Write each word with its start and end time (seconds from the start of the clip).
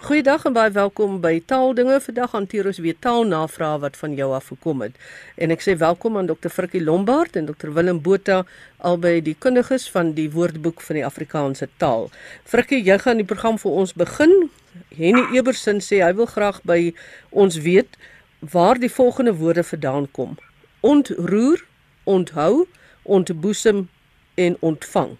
Goeiedag 0.00 0.46
en 0.48 0.54
baie 0.56 0.70
welkom 0.72 1.18
by 1.20 1.42
Taaldinge. 1.44 1.98
Vandag 2.00 2.30
hanteer 2.32 2.64
ons 2.70 2.78
weer 2.80 2.96
taalnavrae 3.04 3.82
wat 3.82 3.98
van 4.00 4.14
jou 4.16 4.30
af 4.32 4.46
gekom 4.48 4.80
het. 4.80 4.94
En 5.36 5.52
ek 5.52 5.60
sê 5.60 5.74
welkom 5.76 6.16
aan 6.16 6.30
Dr. 6.30 6.48
Frikkie 6.48 6.80
Lombard 6.80 7.36
en 7.36 7.50
Dr. 7.50 7.68
Willem 7.76 8.00
Botha, 8.00 8.38
albei 8.78 9.20
die 9.20 9.36
kundiges 9.36 9.90
van 9.92 10.14
die 10.16 10.30
Woordeboek 10.32 10.80
van 10.80 10.96
die 10.96 11.04
Afrikaanse 11.04 11.68
taal. 11.76 12.08
Frikkie, 12.48 12.80
jy 12.80 12.96
gaan 13.04 13.20
die 13.20 13.28
program 13.28 13.60
vir 13.60 13.76
ons 13.84 13.92
begin. 13.92 14.32
Henny 14.96 15.26
Ebersin 15.36 15.84
sê 15.84 16.00
hy 16.00 16.14
wil 16.16 16.32
graag 16.32 16.64
by 16.64 16.94
ons 17.28 17.60
weet 17.60 18.00
waar 18.40 18.80
die 18.80 18.94
volgende 18.96 19.36
woorde 19.36 19.68
vandaan 19.68 20.08
kom. 20.16 20.38
Ontroer, 20.80 21.60
onthou, 22.08 22.64
ontboesem 23.04 23.90
en 24.40 24.56
ontvang. 24.64 25.18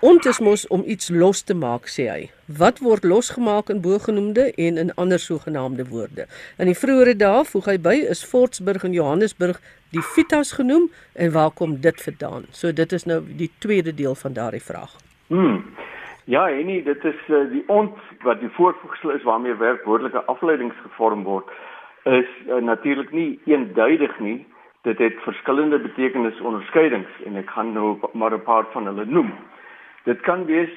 Ont 0.00 0.24
is 0.24 0.38
mos 0.38 0.62
om 0.70 0.82
iets 0.86 1.08
los 1.10 1.40
te 1.42 1.54
maak, 1.58 1.88
sê 1.90 2.04
hy. 2.06 2.26
Wat 2.58 2.76
word 2.86 3.02
losgemaak 3.02 3.72
in 3.72 3.80
bogenoemde 3.82 4.44
en 4.54 4.76
in 4.78 4.92
ander 4.94 5.18
sogenaamde 5.18 5.88
woorde? 5.90 6.28
In 6.62 6.70
die 6.70 6.76
vroeëre 6.78 7.16
dae, 7.18 7.40
voeg 7.48 7.66
hy 7.66 7.74
by, 7.82 7.94
is 8.14 8.22
Fortsburg 8.22 8.86
en 8.86 8.94
Johannesburg 8.94 9.58
die 9.90 10.04
Fitas 10.14 10.52
genoem 10.54 10.86
en 11.18 11.34
waar 11.34 11.50
kom 11.50 11.74
dit 11.82 11.98
vandaan? 12.04 12.46
So 12.54 12.70
dit 12.70 12.94
is 12.94 13.08
nou 13.10 13.18
die 13.42 13.50
tweede 13.58 13.90
deel 13.90 14.14
van 14.22 14.38
daardie 14.38 14.62
vraag. 14.62 14.94
Hmm. 15.34 15.64
Ja, 16.30 16.46
en 16.46 16.70
nie, 16.70 16.78
dit 16.86 17.10
is 17.10 17.26
uh, 17.26 17.42
die 17.50 17.64
ont 17.66 17.98
wat 18.22 18.38
die 18.38 18.54
voorvoegsel 18.54 19.16
is 19.18 19.26
waarmee 19.26 19.58
werkwoordelike 19.58 20.22
afleidings 20.30 20.78
gevorm 20.86 21.26
word, 21.26 21.50
is 22.06 22.30
uh, 22.46 22.62
natuurlik 22.62 23.10
nie 23.10 23.40
eenduidig 23.50 24.14
nie. 24.22 24.38
Dit 24.86 25.02
het 25.02 25.18
verskillende 25.26 25.82
betekenis 25.82 26.38
onderskeidings 26.38 27.22
en 27.26 27.42
ek 27.42 27.50
gaan 27.50 27.74
nou 27.74 27.96
maar 28.14 28.30
'n 28.38 28.46
paar 28.46 28.70
van 28.70 28.86
hulle 28.86 29.10
noem. 29.10 29.34
Dit 30.08 30.20
kan 30.20 30.44
wees 30.44 30.70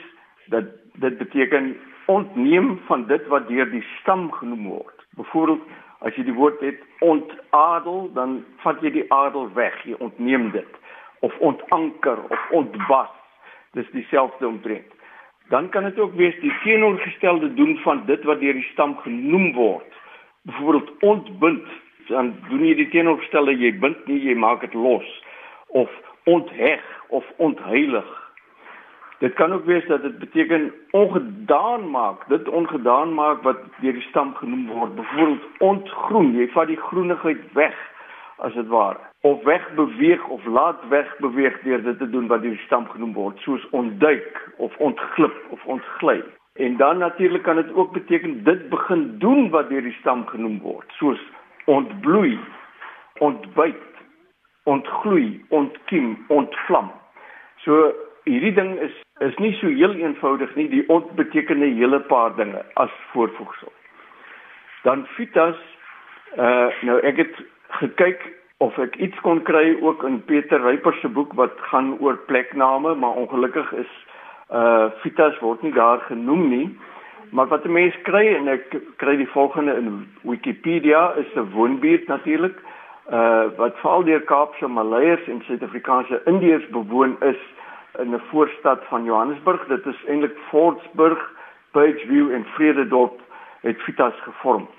dat 0.45 0.63
dit 0.94 1.17
beteken 1.17 1.77
ontneem 2.05 2.80
van 2.85 3.05
dit 3.08 3.27
wat 3.27 3.48
deur 3.48 3.70
die 3.72 3.85
stam 3.99 4.31
genoem 4.31 4.66
word. 4.67 5.05
Byvoorbeeld 5.16 5.62
as 6.03 6.16
jy 6.20 6.26
die 6.27 6.35
woord 6.35 6.59
het 6.59 6.81
ontadel, 7.00 8.09
dan 8.17 8.41
vat 8.66 8.81
jy 8.83 8.91
die 8.91 9.06
adel 9.14 9.47
weg, 9.56 9.78
jy 9.88 9.95
ontneem 10.03 10.50
dit 10.52 10.80
of 11.23 11.38
ontanker 11.39 12.19
of 12.28 12.50
ontbas. 12.59 13.14
Dis 13.78 13.88
dieselfde 13.95 14.47
omtrent. 14.47 14.91
Dan 15.47 15.69
kan 15.69 15.88
dit 15.88 16.00
ook 16.00 16.17
wees 16.19 16.36
die 16.41 16.52
teenoorgestelde 16.63 17.53
doen 17.53 17.78
van 17.86 18.03
dit 18.11 18.23
wat 18.28 18.44
deur 18.44 18.58
die 18.59 18.67
stam 18.73 18.97
genoem 19.06 19.53
word. 19.56 20.00
Byvoorbeeld 20.41 20.91
ontbind, 21.13 21.67
dan 22.09 22.34
doen 22.50 22.66
jy 22.67 22.75
die 22.84 22.89
teenoorgestelde, 22.91 23.56
jy 23.56 23.72
bind 23.80 24.03
nie, 24.11 24.19
jy 24.25 24.36
maak 24.36 24.67
dit 24.67 24.75
los 24.75 25.08
of 25.67 25.91
ontheg 26.28 26.84
of 27.16 27.23
ontheilig 27.38 28.20
Dit 29.22 29.33
kan 29.33 29.53
ook 29.53 29.66
wees 29.66 29.88
dat 29.88 30.02
dit 30.02 30.19
beteken 30.19 30.73
ongedaan 30.91 31.89
maak, 31.89 32.27
dit 32.27 32.47
ongedaan 32.50 33.14
maak 33.14 33.41
wat 33.41 33.58
deur 33.81 33.94
die 33.94 34.02
stam 34.09 34.33
genoem 34.36 34.67
word. 34.67 34.95
Byvoorbeeld 34.95 35.44
ontgroen, 35.58 36.31
jy 36.33 36.47
vat 36.55 36.67
die 36.67 36.80
groenigheid 36.89 37.44
weg 37.53 37.78
as 38.41 38.58
dit 38.58 38.67
ware. 38.67 38.97
Of 39.22 39.44
wegbeweeg 39.44 40.25
of 40.28 40.45
laat 40.45 40.81
wegbeweeg 40.89 41.61
deur 41.61 41.83
dit 41.83 41.97
te 41.97 42.09
doen 42.09 42.28
wat 42.28 42.41
deur 42.41 42.58
die 42.58 42.66
stam 42.66 42.89
genoem 42.89 43.13
word, 43.13 43.38
soos 43.45 43.69
ontduik 43.69 44.41
of 44.58 44.78
ontglip 44.78 45.38
of 45.50 45.66
ontgly. 45.66 46.23
En 46.53 46.78
dan 46.78 46.97
natuurlik 46.97 47.44
kan 47.44 47.56
dit 47.56 47.73
ook 47.73 47.94
beteken 47.94 48.44
dit 48.44 48.69
begin 48.69 49.17
doen 49.19 49.50
wat 49.50 49.69
deur 49.69 49.85
die 49.85 49.97
stam 50.00 50.25
genoem 50.28 50.59
word, 50.66 50.89
soos 50.97 51.22
ontbloei, 51.66 52.39
ontbyt, 53.19 53.85
ontgloei, 54.63 55.45
ontkiem, 55.50 56.25
ontvlam. 56.28 56.91
So 57.56 57.94
hierdie 58.23 58.53
ding 58.53 58.77
is 58.80 58.94
is 59.22 59.38
nie 59.38 59.53
so 59.59 59.67
heel 59.67 59.94
eenvoudig 59.94 60.55
nie. 60.55 60.67
Die 60.69 60.83
ont 60.89 61.11
beteken 61.16 61.59
'n 61.59 61.75
hele 61.77 62.00
paar 62.00 62.36
dinge 62.36 62.61
as 62.73 62.91
voorvoegsel. 63.13 63.72
Dan 64.83 65.05
fitas 65.05 65.58
uh 66.38 66.69
nou 66.81 67.00
ek 67.00 67.17
het 67.17 67.36
gekyk 67.69 68.22
of 68.58 68.78
ek 68.78 68.95
iets 68.95 69.19
kon 69.19 69.41
kry 69.44 69.78
ook 69.81 70.03
in 70.03 70.22
Pieter 70.25 70.61
Ryper 70.61 70.94
se 71.01 71.09
boek 71.09 71.34
wat 71.34 71.53
gaan 71.57 71.97
oor 72.00 72.18
plekname, 72.18 72.96
maar 72.96 73.12
ongelukkig 73.12 73.72
is 73.73 73.91
uh 74.50 74.90
fitas 75.01 75.40
word 75.40 75.62
nie 75.62 75.73
daar 75.73 76.00
genoem 76.00 76.50
nie. 76.50 76.79
Maar 77.31 77.47
wat 77.47 77.66
'n 77.66 77.72
mens 77.72 77.96
kry 78.03 78.28
en 78.35 78.47
ek 78.47 78.75
kry 78.97 79.16
die 79.16 79.34
volgende 79.34 79.75
in 79.75 80.07
Wikipedia 80.22 81.13
is 81.13 81.35
'n 81.35 81.51
woonbuurt 81.53 82.07
natuurlik 82.07 82.57
uh 83.12 83.46
wat 83.57 83.78
veral 83.78 84.03
deur 84.03 84.22
Kaapse 84.22 84.67
Maleiers 84.67 85.28
en 85.28 85.41
Suid-Afrikaanse 85.46 86.22
Indiërs 86.25 86.67
bewoon 86.69 87.17
is 87.22 87.40
in 88.01 88.13
'n 88.16 88.22
voorstad 88.31 88.79
van 88.89 89.03
Johannesburg. 89.03 89.67
Dit 89.67 89.85
is 89.85 90.06
eintlik 90.07 90.38
Fortsburg, 90.50 91.19
Pageview 91.72 92.31
en 92.31 92.45
Vrededorp 92.45 93.22
het 93.62 93.78
Fitas 93.81 94.17
gevorm. 94.23 94.69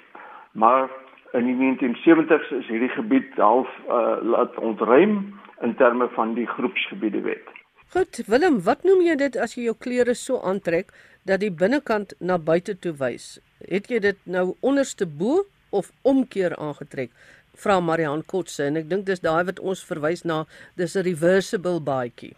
Maar 0.53 0.91
in 1.32 1.44
die 1.44 1.56
1970s 1.56 2.50
is 2.50 2.66
hierdie 2.66 2.93
gebied 2.93 3.34
half 3.37 3.69
uh, 3.88 4.16
laat 4.21 4.59
ontruim 4.59 5.41
in 5.61 5.75
terme 5.75 6.09
van 6.09 6.34
die 6.34 6.47
groepsgebiede 6.47 7.21
wet. 7.21 7.47
Goed, 7.93 8.22
Willem, 8.27 8.62
wat 8.65 8.84
noem 8.88 9.03
jy 9.05 9.16
dit 9.21 9.37
as 9.37 9.55
jy 9.55 9.66
jou 9.69 9.77
klere 9.78 10.15
so 10.16 10.41
aantrek 10.41 10.93
dat 11.28 11.41
die 11.41 11.53
binnekant 11.53 12.15
na 12.21 12.38
buite 12.38 12.78
toe 12.78 12.94
wys? 12.97 13.38
Het 13.69 13.91
jy 13.93 13.99
dit 14.00 14.21
nou 14.25 14.55
onderste 14.61 15.06
bo 15.06 15.44
of 15.71 15.91
omkeer 16.03 16.56
aangetrek? 16.56 17.12
Vra 17.53 17.81
Marian 17.84 18.25
Kotse 18.25 18.65
en 18.65 18.81
ek 18.81 18.88
dink 18.88 19.05
dis 19.06 19.21
daai 19.21 19.44
wat 19.44 19.61
ons 19.61 19.84
verwys 19.84 20.25
na 20.25 20.44
dis 20.77 20.97
'n 20.97 21.05
reversible 21.05 21.81
baadjie. 21.81 22.32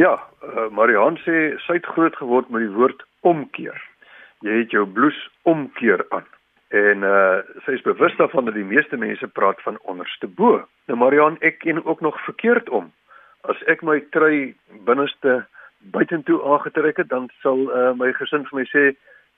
Ja, 0.00 0.14
uh, 0.16 0.68
Marian 0.72 1.18
sê 1.26 1.56
sy 1.66 1.74
het 1.76 1.88
groot 1.92 2.14
geword 2.16 2.48
met 2.48 2.62
die 2.64 2.72
woord 2.72 3.02
omkeer. 3.26 3.76
Jy 4.46 4.62
het 4.62 4.72
jou 4.72 4.86
bloes 4.88 5.18
omkeer 5.50 6.06
aan. 6.08 6.24
En 6.72 7.04
uh 7.04 7.42
sy 7.66 7.74
is 7.76 7.84
bewus 7.84 8.14
daarvan 8.16 8.46
dat 8.48 8.56
die 8.56 8.64
meeste 8.64 8.96
mense 8.96 9.28
praat 9.36 9.60
van 9.66 9.76
onderste 9.92 10.30
bo. 10.38 10.62
Nou 10.88 10.96
Marian, 11.02 11.36
ek 11.44 11.58
ken 11.66 11.82
ook 11.84 12.00
nog 12.00 12.16
verkeerd 12.24 12.70
om. 12.70 12.88
As 13.50 13.60
ek 13.72 13.82
my 13.84 13.98
trui 14.16 14.54
binneste 14.88 15.42
buitentoe 15.92 16.38
aangetrek 16.48 17.02
het, 17.02 17.10
dan 17.12 17.28
sal 17.42 17.66
uh 17.68 17.90
my 17.98 18.12
gesin 18.16 18.46
vir 18.48 18.60
my 18.62 18.66
sê, 18.72 18.84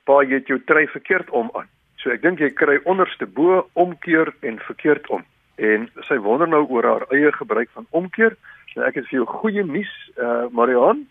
"Pa, 0.06 0.22
jy 0.22 0.42
het 0.42 0.52
jou 0.52 0.60
trui 0.66 0.86
verkeerd 0.94 1.30
om 1.30 1.50
aan." 1.58 1.66
So 1.96 2.10
ek 2.10 2.22
dink 2.22 2.38
jy 2.38 2.52
kry 2.54 2.78
onderste 2.84 3.26
bo 3.26 3.66
omkeer 3.72 4.34
en 4.42 4.62
verkeerd 4.70 5.08
om. 5.08 5.24
En 5.56 5.90
sy 6.06 6.18
wonder 6.18 6.48
nou 6.48 6.66
oor 6.68 6.84
haar 6.84 7.06
eie 7.10 7.32
gebruik 7.32 7.70
van 7.74 7.86
omkeer. 7.90 8.36
Nou 8.74 8.86
ek 8.88 8.94
het 8.94 9.08
vir 9.10 9.18
jou 9.20 9.26
goeie 9.28 9.64
nuus, 9.64 9.92
eh 10.16 10.24
uh, 10.24 10.46
Marian. 10.50 11.06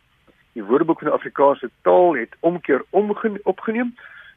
Die 0.53 0.63
Woordeboek 0.63 0.99
van 0.99 1.07
die 1.07 1.15
Afrikaanse 1.17 1.69
taal 1.81 2.15
het 2.15 2.33
omkeer 2.39 2.83
opgeneem 2.91 3.95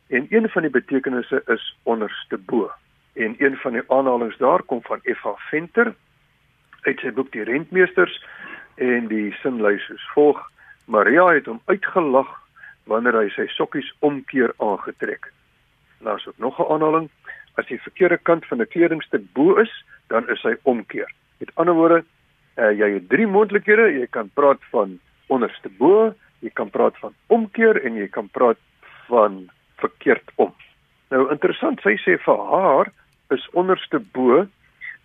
en 0.09 0.27
een 0.31 0.49
van 0.49 0.63
die 0.63 0.71
betekenisse 0.71 1.43
is 1.47 1.77
onderste 1.83 2.39
bo. 2.39 2.71
En 3.15 3.35
een 3.39 3.57
van 3.57 3.73
die 3.73 3.83
aanhalinge 3.89 4.37
daar 4.39 4.63
kom 4.63 4.83
van 4.83 5.01
F.H. 5.03 5.29
Venter 5.51 5.95
uit 6.83 7.01
sy 7.01 7.13
boek 7.13 7.33
Die 7.33 7.43
Rentmeesters 7.43 8.25
en 8.75 9.09
die 9.09 9.33
sin 9.43 9.61
lui 9.61 9.79
soos 9.79 10.07
volg: 10.15 10.41
Maria 10.85 11.27
het 11.33 11.47
hom 11.47 11.61
uitgelag 11.65 12.29
wanneer 12.85 13.17
hy 13.17 13.29
sy 13.29 13.47
sokkies 13.49 13.95
omkeer 13.99 14.53
aangetrek. 14.59 15.33
Daar's 16.01 16.27
ook 16.27 16.39
nog 16.39 16.59
'n 16.59 16.73
aanhaling: 16.73 17.11
As 17.55 17.67
die 17.67 17.81
verkeerde 17.81 18.19
kant 18.19 18.47
van 18.47 18.61
'n 18.61 18.69
kledingstuk 18.69 19.33
bo 19.33 19.55
is, 19.55 19.85
dan 20.07 20.29
is 20.29 20.43
hy 20.43 20.57
omkeer. 20.63 21.11
Met 21.39 21.51
ander 21.55 21.75
woorde, 21.75 22.05
Uh, 22.57 22.71
jy 22.71 22.93
het 22.95 23.09
drie 23.09 23.27
moontlikhede. 23.27 23.89
Jy 23.99 24.07
kan 24.11 24.31
praat 24.35 24.63
van 24.71 24.99
onderste 25.27 25.71
bo, 25.79 26.13
jy 26.45 26.51
kan 26.55 26.71
praat 26.71 26.99
van 27.03 27.15
omkeer 27.27 27.81
en 27.83 27.97
jy 27.99 28.09
kan 28.09 28.29
praat 28.29 28.61
van 29.09 29.49
verkeerd 29.83 30.31
om. 30.37 30.53
Nou 31.11 31.27
interessant, 31.33 31.81
sy 31.83 31.97
sê 32.03 32.19
vir 32.25 32.45
haar 32.51 32.91
is 33.35 33.45
onderste 33.59 34.01
bo 34.15 34.45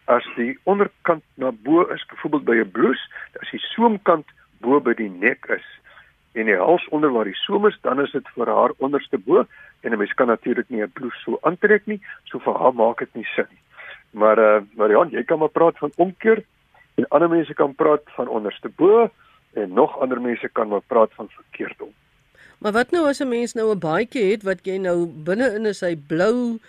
as 0.09 0.25
die 0.35 0.55
onderkant 0.69 1.23
na 1.37 1.51
bo 1.65 1.85
is, 1.93 2.05
byvoorbeeld 2.09 2.45
by 2.45 2.55
'n 2.61 2.71
blouse, 2.71 3.05
as 3.41 3.51
die 3.51 3.61
soomkant 3.73 4.25
bo 4.61 4.79
by 4.79 4.93
die 4.93 5.09
nek 5.09 5.45
is 5.49 5.65
en 6.33 6.45
die 6.45 6.57
hals 6.57 6.85
onder 6.89 7.11
waar 7.11 7.25
die 7.25 7.41
soem 7.45 7.67
is, 7.67 7.77
dan 7.81 8.01
is 8.01 8.11
dit 8.11 8.27
vir 8.35 8.47
haar 8.47 8.71
onderste 8.77 9.17
bo 9.17 9.45
en 9.81 9.93
'n 9.93 9.97
mens 9.97 10.13
kan 10.13 10.27
natuurlik 10.27 10.69
nie 10.69 10.81
'n 10.81 10.91
blouse 10.91 11.19
so 11.23 11.39
aantrek 11.41 11.85
nie, 11.87 12.01
so 12.25 12.39
vir 12.39 12.53
haar 12.53 12.73
maak 12.73 12.99
dit 12.99 13.15
nie 13.15 13.27
sin 13.35 13.45
nie. 13.49 13.61
Maar 14.11 14.37
eh 14.37 14.55
uh, 14.55 14.61
Marian, 14.75 15.09
jy 15.09 15.23
kan 15.23 15.39
maar 15.39 15.49
praat 15.49 15.77
van 15.77 15.91
omkeer 15.95 16.43
En 16.99 17.07
ander 17.15 17.29
mense 17.31 17.53
kan 17.55 17.75
praat 17.75 18.03
van 18.17 18.27
onderste 18.27 18.69
bo 18.75 19.07
en 19.53 19.73
nog 19.73 19.99
ander 19.99 20.21
mense 20.21 20.49
kan 20.51 20.67
maar 20.67 20.83
praat 20.87 21.13
van 21.15 21.29
verkeerdom. 21.31 21.93
Maar 22.59 22.75
wat 22.75 22.91
nou 22.91 23.07
as 23.07 23.21
'n 23.23 23.27
mens 23.27 23.53
nou 23.53 23.71
'n 23.71 23.79
baadjie 23.79 24.31
het 24.31 24.43
wat 24.43 24.65
jy 24.67 24.77
nou 24.77 25.07
binne-in 25.07 25.65
is 25.65 25.79
hy 25.81 25.95
blou 25.95 26.59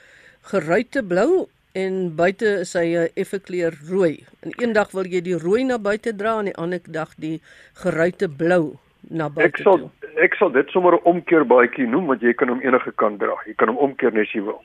geruite 0.52 1.02
blou 1.02 1.48
en 1.72 2.14
buite 2.14 2.46
is 2.60 2.72
hy 2.72 2.86
'n 2.96 3.10
effe 3.14 3.38
kleur 3.40 3.74
rooi. 3.88 4.24
En 4.40 4.50
eendag 4.56 4.90
wil 4.90 5.06
jy 5.06 5.20
die 5.20 5.38
rooi 5.38 5.64
na 5.64 5.78
buite 5.78 6.16
dra 6.16 6.38
en 6.38 6.44
die 6.44 6.56
ander 6.56 6.80
dag 6.84 7.14
die 7.16 7.40
geruite 7.74 8.28
blou 8.28 8.76
na 9.00 9.28
buite. 9.28 9.50
Ek 9.50 9.56
sal 9.56 9.78
toe. 9.78 9.90
ek 10.16 10.34
sal 10.34 10.50
dit 10.50 10.68
sommer 10.70 10.94
'n 10.94 11.04
omkeer 11.04 11.44
baadjie 11.46 11.86
noem 11.86 12.06
want 12.06 12.20
jy 12.20 12.32
kan 12.32 12.48
hom 12.48 12.60
enige 12.60 12.92
kant 12.92 13.18
dra. 13.18 13.34
Jy 13.46 13.54
kan 13.54 13.68
hom 13.68 13.76
omkeer 13.76 14.20
as 14.20 14.32
jy 14.32 14.42
wil. 14.42 14.62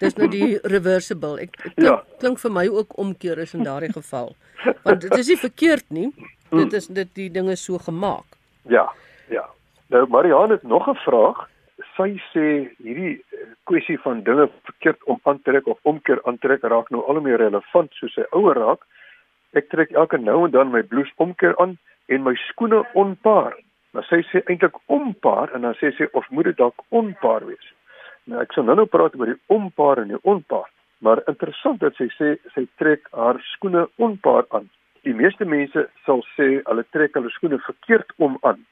Dis 0.00 0.16
nou 0.18 0.28
die 0.28 0.58
reversible. 0.74 1.38
Ek 1.40 1.56
klink, 1.56 1.80
ja. 1.86 1.96
klink 2.22 2.40
vir 2.42 2.52
my 2.52 2.66
ook 2.68 2.98
omkeer 2.98 3.38
is 3.38 3.54
in 3.54 3.64
daardie 3.66 3.92
geval. 3.92 4.34
Want 4.82 5.00
dit 5.00 5.16
is 5.18 5.32
nie 5.32 5.40
verkeerd 5.40 5.86
nie. 5.88 6.10
Dit 6.54 6.72
is 6.72 6.86
dit 6.86 7.10
die 7.14 7.30
dinge 7.30 7.56
so 7.56 7.78
gemaak. 7.78 8.38
Ja, 8.70 8.86
ja. 9.32 9.44
Nou 9.92 10.06
Marianne 10.08 10.58
het 10.58 10.62
nog 10.62 10.88
'n 10.88 10.98
vraag. 11.04 11.48
Sy 11.96 12.20
sê 12.32 12.70
hierdie 12.78 13.24
kwessie 13.64 13.98
van 13.98 14.22
dinge 14.22 14.48
verkeerd 14.62 15.04
om 15.04 15.20
aantrek 15.22 15.66
of 15.66 15.78
omkeer 15.82 16.20
aantrek 16.24 16.62
raak 16.62 16.90
nou 16.90 17.02
al 17.06 17.14
hoe 17.14 17.22
meer 17.22 17.38
relevant 17.38 17.92
soos 17.92 18.14
hy 18.14 18.26
ouer 18.30 18.56
raak. 18.56 18.86
Ek 19.52 19.68
trek 19.68 19.90
elke 19.90 20.18
nou 20.18 20.44
en 20.44 20.50
dan 20.50 20.70
my 20.70 20.82
blouse 20.82 21.12
omkeer 21.16 21.54
aan 21.58 21.78
en 22.06 22.22
my 22.22 22.34
skoene 22.34 22.84
onpaar. 22.94 23.54
Maar 23.90 24.04
sy 24.04 24.22
sê 24.30 24.42
eintlik 24.50 24.76
onpaar 24.86 25.54
en 25.54 25.62
dan 25.62 25.74
sê 25.74 25.92
sy 25.96 26.08
of 26.12 26.30
moet 26.30 26.44
dit 26.44 26.56
dalk 26.56 26.82
onpaar 26.88 27.46
wees. 27.46 27.73
Nou 28.30 28.40
ek 28.40 28.54
sal 28.56 28.64
nou-nou 28.64 28.86
praat 28.88 29.16
oor 29.18 29.32
die 29.32 29.40
onpaar 29.52 30.00
en 30.02 30.14
die 30.14 30.22
onpaar. 30.22 30.70
Maar 31.04 31.20
interessant 31.28 31.82
dat 31.82 31.96
sy 32.00 32.06
sê 32.16 32.30
sy 32.54 32.64
trek 32.80 33.08
haar 33.12 33.40
skoene 33.52 33.84
onpaar 34.00 34.46
aan. 34.56 34.70
Die 35.04 35.12
meeste 35.16 35.44
mense 35.44 35.86
sal 36.06 36.22
sê 36.32 36.62
hulle 36.64 36.84
trek 36.96 37.18
hulle 37.18 37.32
skoene 37.34 37.58
verkeerd 37.66 38.14
om 38.16 38.38
aan. 38.48 38.62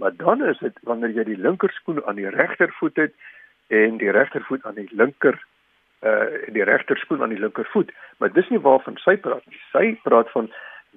Maar 0.00 0.16
dan 0.16 0.44
is 0.48 0.60
dit 0.64 0.78
wanneer 0.88 1.12
jy 1.18 1.26
die 1.28 1.40
linkerskoen 1.46 2.00
aan 2.08 2.16
die 2.16 2.30
regtervoet 2.32 2.96
het 2.96 3.12
en 3.68 3.98
die 4.00 4.12
regtervoet 4.16 4.64
aan 4.64 4.80
die 4.80 4.88
linker 4.90 5.36
uh 6.02 6.48
die 6.56 6.64
regterskoen 6.66 7.20
aan 7.22 7.34
die 7.34 7.42
linkervoet. 7.42 7.92
Maar 8.18 8.32
dis 8.32 8.48
nie 8.50 8.62
waarvan 8.64 8.96
sy 9.04 9.18
praat 9.20 9.44
nie. 9.46 9.60
Sy 9.74 9.84
praat 10.06 10.32
van 10.32 10.48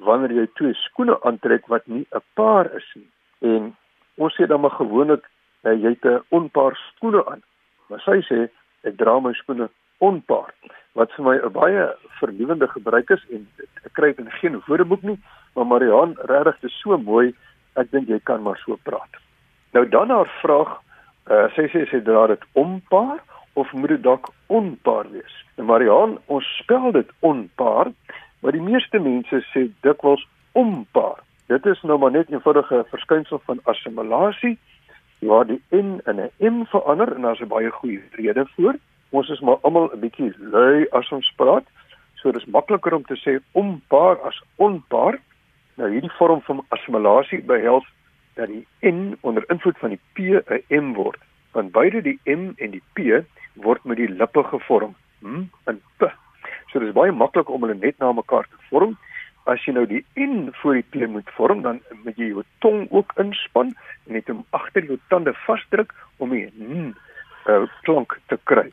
wanneer 0.08 0.32
jy 0.34 0.46
twee 0.56 0.78
skoene 0.86 1.18
aantrek 1.28 1.68
wat 1.68 1.88
nie 1.88 2.06
'n 2.16 2.24
paar 2.34 2.72
is 2.80 2.88
nie. 2.96 3.10
En 3.42 3.76
ons 4.16 4.34
sê 4.40 4.48
dan 4.48 4.62
maar 4.62 4.80
gewoonlik 4.80 5.28
uh, 5.64 5.76
jy 5.76 5.92
het 6.00 6.06
'n 6.06 6.24
onpaar 6.30 6.80
skoene 6.96 7.26
aan. 7.26 7.44
Maar 7.90 8.02
sy 8.06 8.22
sê 8.30 8.40
ek 8.88 8.98
dra 8.98 9.20
my 9.20 9.34
skoene 9.34 9.70
onpaar 10.04 10.52
wat 10.96 11.12
vir 11.16 11.26
my 11.26 11.36
'n 11.38 11.54
baie 11.54 11.86
vernuwende 12.20 12.68
gebruik 12.68 13.10
is 13.10 13.24
en 13.32 13.48
ek 13.86 13.94
kry 13.94 14.14
dit 14.14 14.20
in 14.20 14.32
geen 14.32 14.62
woordeboek 14.68 15.04
nie, 15.04 15.20
maar 15.56 15.66
Marihan 15.66 16.16
regtig 16.32 16.64
is 16.64 16.80
so 16.82 16.98
mooi. 16.98 17.34
Ek 17.76 17.92
dink 17.92 18.08
jy 18.08 18.20
kan 18.24 18.42
maar 18.42 18.58
so 18.58 18.78
praat. 18.84 19.12
Nou 19.74 19.86
dan 19.90 20.10
haar 20.10 20.30
vraag, 20.42 20.80
uh, 21.28 21.48
sy 21.56 21.68
sê 21.68 21.86
sy 21.90 22.00
dra 22.00 22.28
dit 22.28 22.44
onpaar 22.54 23.20
of 23.54 23.74
moet 23.74 23.90
dit 23.90 24.04
dalk 24.04 24.30
onpaar 24.48 25.12
wees? 25.12 25.36
Nou 25.58 25.68
Marihan, 25.68 26.18
ons 26.28 26.46
spel 26.62 26.92
dit 26.92 27.10
onpaar, 27.20 27.92
maar 28.42 28.52
die 28.52 28.62
meeste 28.62 29.00
mense 29.00 29.44
sê 29.52 29.68
dikwels 29.82 30.28
onpaar. 30.54 31.20
Dit 31.48 31.66
is 31.66 31.82
nou 31.84 31.98
maar 31.98 32.12
net 32.12 32.30
'n 32.30 32.34
eenvoudige 32.34 32.86
verskynsel 32.90 33.42
van 33.46 33.60
assimilasie 33.64 34.58
waar 35.20 35.46
die 35.46 35.62
n 35.72 36.02
in 36.06 36.20
'n 36.20 36.32
m 36.40 36.66
verander 36.66 37.16
en 37.16 37.22
daar's 37.22 37.42
'n 37.42 37.48
baie 37.48 37.70
goeie 37.70 38.02
rede 38.12 38.46
voor. 38.56 38.76
Ons 39.10 39.30
is 39.30 39.40
maar 39.40 39.58
almal 39.62 39.90
'n 39.94 40.00
bietjie 40.00 40.34
lui 40.38 40.88
as 40.92 41.12
ons 41.12 41.34
praat. 41.36 41.66
So 42.16 42.32
dis 42.32 42.46
makliker 42.46 42.94
om 42.94 43.04
te 43.04 43.16
sê 43.16 43.40
onpaar 43.52 44.18
as 44.20 44.42
onpaar. 44.56 45.20
Nou 45.76 45.90
hierdie 45.92 46.12
vorm 46.18 46.42
van 46.42 46.66
assimilasie 46.68 47.42
behels 47.44 47.86
dat 48.34 48.48
die 48.48 48.68
n 48.82 49.18
onder 49.22 49.44
invloed 49.48 49.78
van 49.78 49.90
die 49.90 50.02
p 50.14 50.20
'n 50.50 50.64
m 50.70 50.94
word. 50.94 51.20
Want 51.52 51.72
beide 51.72 52.02
die 52.02 52.20
m 52.24 52.54
en 52.58 52.72
die 52.72 52.84
p 52.94 53.26
word 53.54 53.84
met 53.84 53.98
die 53.98 54.10
lippe 54.10 54.44
gevorm. 54.44 54.96
Hm, 55.20 55.44
'n 55.68 55.82
p. 55.98 56.12
So 56.72 56.80
dis 56.80 56.94
baie 56.94 57.12
maklik 57.12 57.50
om 57.50 57.62
hulle 57.62 57.78
net 57.80 57.98
na 57.98 58.12
mekaar 58.12 58.44
te 58.44 58.58
vorm. 58.70 58.98
As 59.46 59.62
jy 59.66 59.76
nou 59.76 59.86
die 59.86 60.02
n 60.18 60.50
voor 60.62 60.80
die 60.80 60.86
p 60.90 61.08
moet 61.08 61.30
vorm, 61.38 61.62
dan 61.62 61.82
moet 62.04 62.18
jy 62.18 62.32
jou 62.32 62.44
tong 62.66 62.88
ook 62.90 63.14
inspann 63.22 63.76
en 64.08 64.18
net 64.18 64.30
om 64.30 64.46
agter 64.58 64.86
jou 64.86 64.98
tande 65.10 65.34
vasdruk 65.46 65.94
om 66.18 66.34
die 66.34 66.50
n 66.58 66.96
uh, 67.46 67.66
klank 67.86 68.18
te 68.28 68.40
kry. 68.50 68.72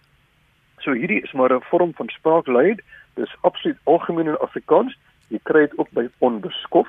So 0.81 0.97
hierdie 0.97 1.21
is 1.23 1.33
maar 1.33 1.53
'n 1.53 1.69
vorm 1.69 1.93
van 1.95 2.09
spraakluid. 2.09 2.81
Dis 3.15 3.37
absoluut 3.41 3.79
algemeen 3.85 4.27
in 4.33 4.39
Afrikaans. 4.39 4.97
Jy 5.29 5.41
kry 5.43 5.61
dit 5.61 5.79
ook 5.79 5.91
by 5.91 6.09
onbeskof 6.19 6.89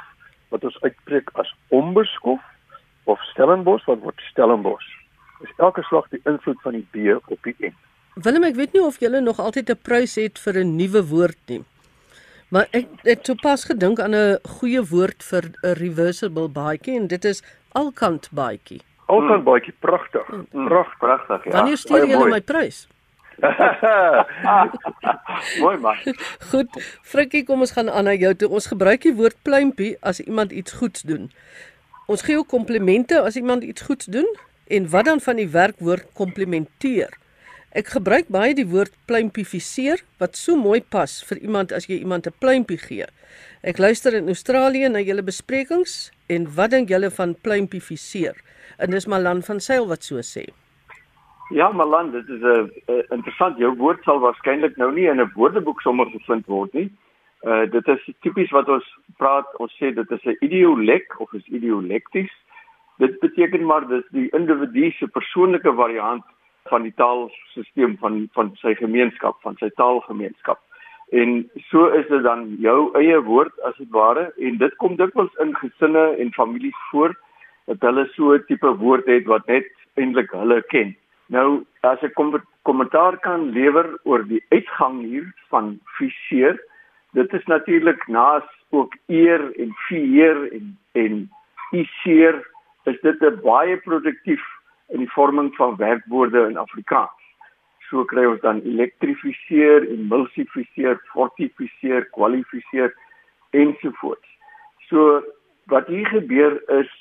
wat 0.50 0.64
ons 0.64 0.82
uitpreek 0.82 1.30
as 1.34 1.56
onbeskof 1.68 2.42
of 3.04 3.20
Stellenbosch 3.32 3.86
wat 3.86 4.00
word 4.00 4.22
Stellenbosch. 4.32 4.90
Dis 5.42 5.52
elke 5.58 5.84
slag 5.84 6.08
die 6.10 6.22
invloed 6.24 6.62
van 6.62 6.72
die 6.72 6.88
B 6.92 7.20
op 7.28 7.44
die 7.44 7.56
N. 7.60 7.76
Willem, 8.16 8.44
ek 8.44 8.56
weet 8.56 8.74
nie 8.74 8.84
of 8.86 9.00
jy 9.02 9.10
nog 9.20 9.40
altyd 9.40 9.70
'n 9.70 9.82
prys 9.82 10.16
het 10.16 10.40
vir 10.40 10.64
'n 10.64 10.76
nuwe 10.76 11.04
woord 11.04 11.40
nie. 11.48 11.64
Maar 12.54 12.68
ek 12.70 12.86
het 13.02 13.26
sopas 13.26 13.64
gedink 13.66 14.00
aan 14.00 14.16
'n 14.16 14.38
goeie 14.58 14.84
woord 14.86 15.24
vir 15.30 15.44
'n 15.44 15.74
reversible 15.84 16.48
baadjie 16.48 17.00
en 17.00 17.08
dit 17.08 17.26
is 17.26 17.42
alkant 17.72 18.30
baadjie. 18.32 18.82
Alkant 19.06 19.44
baadjie, 19.44 19.74
pragtig. 19.80 20.28
Mm. 20.28 20.68
Pragtig, 20.68 20.98
pragtig. 20.98 21.44
Ja. 21.44 21.52
Wanneer 21.52 21.78
stuur 21.78 22.08
jy 22.08 22.30
my 22.30 22.42
prys? 22.42 22.88
mooi 25.64 25.78
man. 25.78 25.96
Goed, 26.52 26.70
Frikkie, 27.02 27.44
kom 27.44 27.60
ons 27.60 27.72
gaan 27.72 27.90
aan 27.90 28.04
na 28.04 28.14
jou 28.14 28.36
toe. 28.36 28.50
Ons 28.50 28.68
gebruik 28.68 29.02
die 29.02 29.16
woord 29.16 29.36
pluimpie 29.42 29.98
as 30.00 30.20
iemand 30.20 30.52
iets 30.52 30.72
goeds 30.72 31.02
doen. 31.02 31.32
Ons 32.06 32.22
gee 32.22 32.38
ook 32.38 32.48
komplimente 32.48 33.22
as 33.22 33.36
iemand 33.36 33.64
iets 33.64 33.82
goeds 33.82 34.06
doen 34.06 34.38
en 34.68 34.90
wat 34.90 35.06
dan 35.06 35.20
van 35.20 35.36
die 35.36 35.50
werkwoord 35.50 36.06
komplimenteer? 36.14 37.10
Ek 37.74 37.88
gebruik 37.90 38.28
baie 38.30 38.54
die 38.54 38.68
woord 38.70 38.94
pluimpifiseer 39.10 40.04
wat 40.22 40.36
so 40.38 40.54
mooi 40.54 40.78
pas 40.96 41.10
vir 41.26 41.40
iemand 41.42 41.72
as 41.74 41.88
jy 41.90 41.96
iemand 42.04 42.28
'n 42.30 42.38
pluimpie 42.38 42.78
gee. 42.78 43.08
Ek 43.64 43.80
luister 43.82 44.14
in 44.14 44.28
Australië 44.30 44.90
na 44.90 45.02
julle 45.02 45.24
besprekings 45.26 46.12
en 46.30 46.46
wat 46.56 46.70
dink 46.70 46.90
julle 46.90 47.10
van 47.10 47.34
pluimpifiseer? 47.34 48.36
En 48.78 48.92
dis 48.92 49.08
Malan 49.08 49.42
van 49.42 49.60
Sail 49.60 49.88
wat 49.88 50.04
so 50.04 50.22
sê. 50.22 50.46
Ja, 51.50 51.72
Malan, 51.72 52.12
dit 52.12 52.30
is 52.30 52.44
'n 52.44 52.70
interessant 53.10 53.58
jou 53.58 53.76
woord 53.76 54.04
sal 54.04 54.20
waarskynlik 54.20 54.78
nou 54.78 54.92
nie 54.92 55.08
in 55.08 55.20
'n 55.20 55.32
woordeboek 55.36 55.82
sommer 55.82 56.06
gevind 56.06 56.46
word 56.46 56.74
nie. 56.74 56.92
Uh 57.42 57.66
dit 57.66 57.88
is 57.88 58.10
tipies 58.22 58.52
wat 58.52 58.70
ons 58.70 58.86
praat, 59.18 59.48
ons 59.58 59.74
sê 59.82 59.96
dit 59.96 60.12
is 60.12 60.26
'n 60.26 60.38
idiolek 60.42 61.20
of 61.20 61.34
is 61.34 61.48
idiolekties. 61.48 62.32
Dit 63.00 63.20
beteken 63.20 63.66
maar 63.66 63.88
dis 63.88 64.06
die 64.12 64.30
individu 64.30 64.92
se 64.92 65.08
persoonlike 65.08 65.74
variant 65.74 66.24
van 66.70 66.86
die 66.88 66.94
taalstelsel 66.96 67.98
van 68.00 68.30
van 68.34 68.52
sy 68.62 68.74
gemeenskap, 68.80 69.42
van 69.42 69.56
sy 69.60 69.70
taalgemeenskap. 69.80 70.60
En 71.12 71.50
so 71.70 71.88
is 71.94 72.08
dit 72.10 72.24
dan 72.24 72.56
jou 72.60 72.92
eie 72.98 73.20
woord 73.22 73.54
as 73.68 73.78
dit 73.78 73.90
ware 73.92 74.32
en 74.38 74.58
dit 74.58 74.76
kom 74.82 74.96
dikwels 74.98 75.34
in 75.44 75.54
gesinne 75.56 76.06
en 76.18 76.34
families 76.34 76.80
voor 76.92 77.14
dat 77.66 77.82
hulle 77.82 78.08
so 78.16 78.34
'n 78.34 78.46
tipe 78.48 78.76
woord 78.78 79.06
het 79.06 79.26
wat 79.26 79.48
net 79.48 79.68
eintlik 79.96 80.32
hulle 80.32 80.62
ken. 80.74 80.96
Nou 81.28 81.66
as 81.82 82.02
ek 82.04 82.14
kom 82.14 82.34
kommentaar 82.64 83.18
kan 83.18 83.50
lewer 83.52 83.98
oor 84.04 84.24
die 84.28 84.44
uitgang 84.50 85.02
hier 85.02 85.34
van 85.50 85.80
fiseer 85.98 86.60
dit 87.14 87.34
is 87.34 87.46
natuurlik 87.46 88.08
naas 88.08 88.46
ook 88.70 88.96
eer 89.08 89.52
en 89.60 89.74
fier 89.88 90.52
en 90.52 90.78
en 90.92 91.30
iseer 91.72 92.36
is 92.84 93.00
dit 93.02 93.22
'n 93.22 93.40
baie 93.42 93.78
produktief 93.78 94.44
in 94.88 95.04
die 95.04 95.12
vorming 95.12 95.56
van 95.56 95.76
werkwoorde 95.76 96.48
in 96.50 96.58
Afrikaans. 96.58 97.22
So 97.90 98.04
kry 98.10 98.26
ons 98.26 98.42
dan 98.42 98.62
elektrifiseer, 98.66 99.88
emulsifiseer, 99.92 101.00
fortifiseer, 101.14 102.08
kwalifiseer 102.16 102.94
ensovoorts. 103.52 104.28
So 104.90 105.22
wat 105.72 105.88
hier 105.88 106.08
gebeur 106.08 106.60
is 106.80 106.92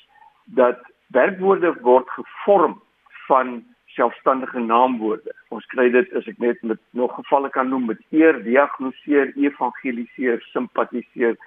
dat 0.45 0.79
werkwoorde 1.07 1.73
word 1.81 2.09
gevorm 2.09 2.81
van 3.27 3.63
selfstandige 3.93 4.59
naamwoorde. 4.59 5.33
Ons 5.53 5.65
kry 5.73 5.89
dit 5.93 6.13
as 6.17 6.27
ek 6.29 6.39
net 6.41 6.61
met 6.65 6.79
nog 6.97 7.13
gevalle 7.17 7.49
kan 7.53 7.69
noem 7.69 7.85
met 7.91 8.01
eer, 8.15 8.39
diagnoseer, 8.45 9.33
evangeliseer, 9.37 10.41
simpatiseer, 10.51 11.37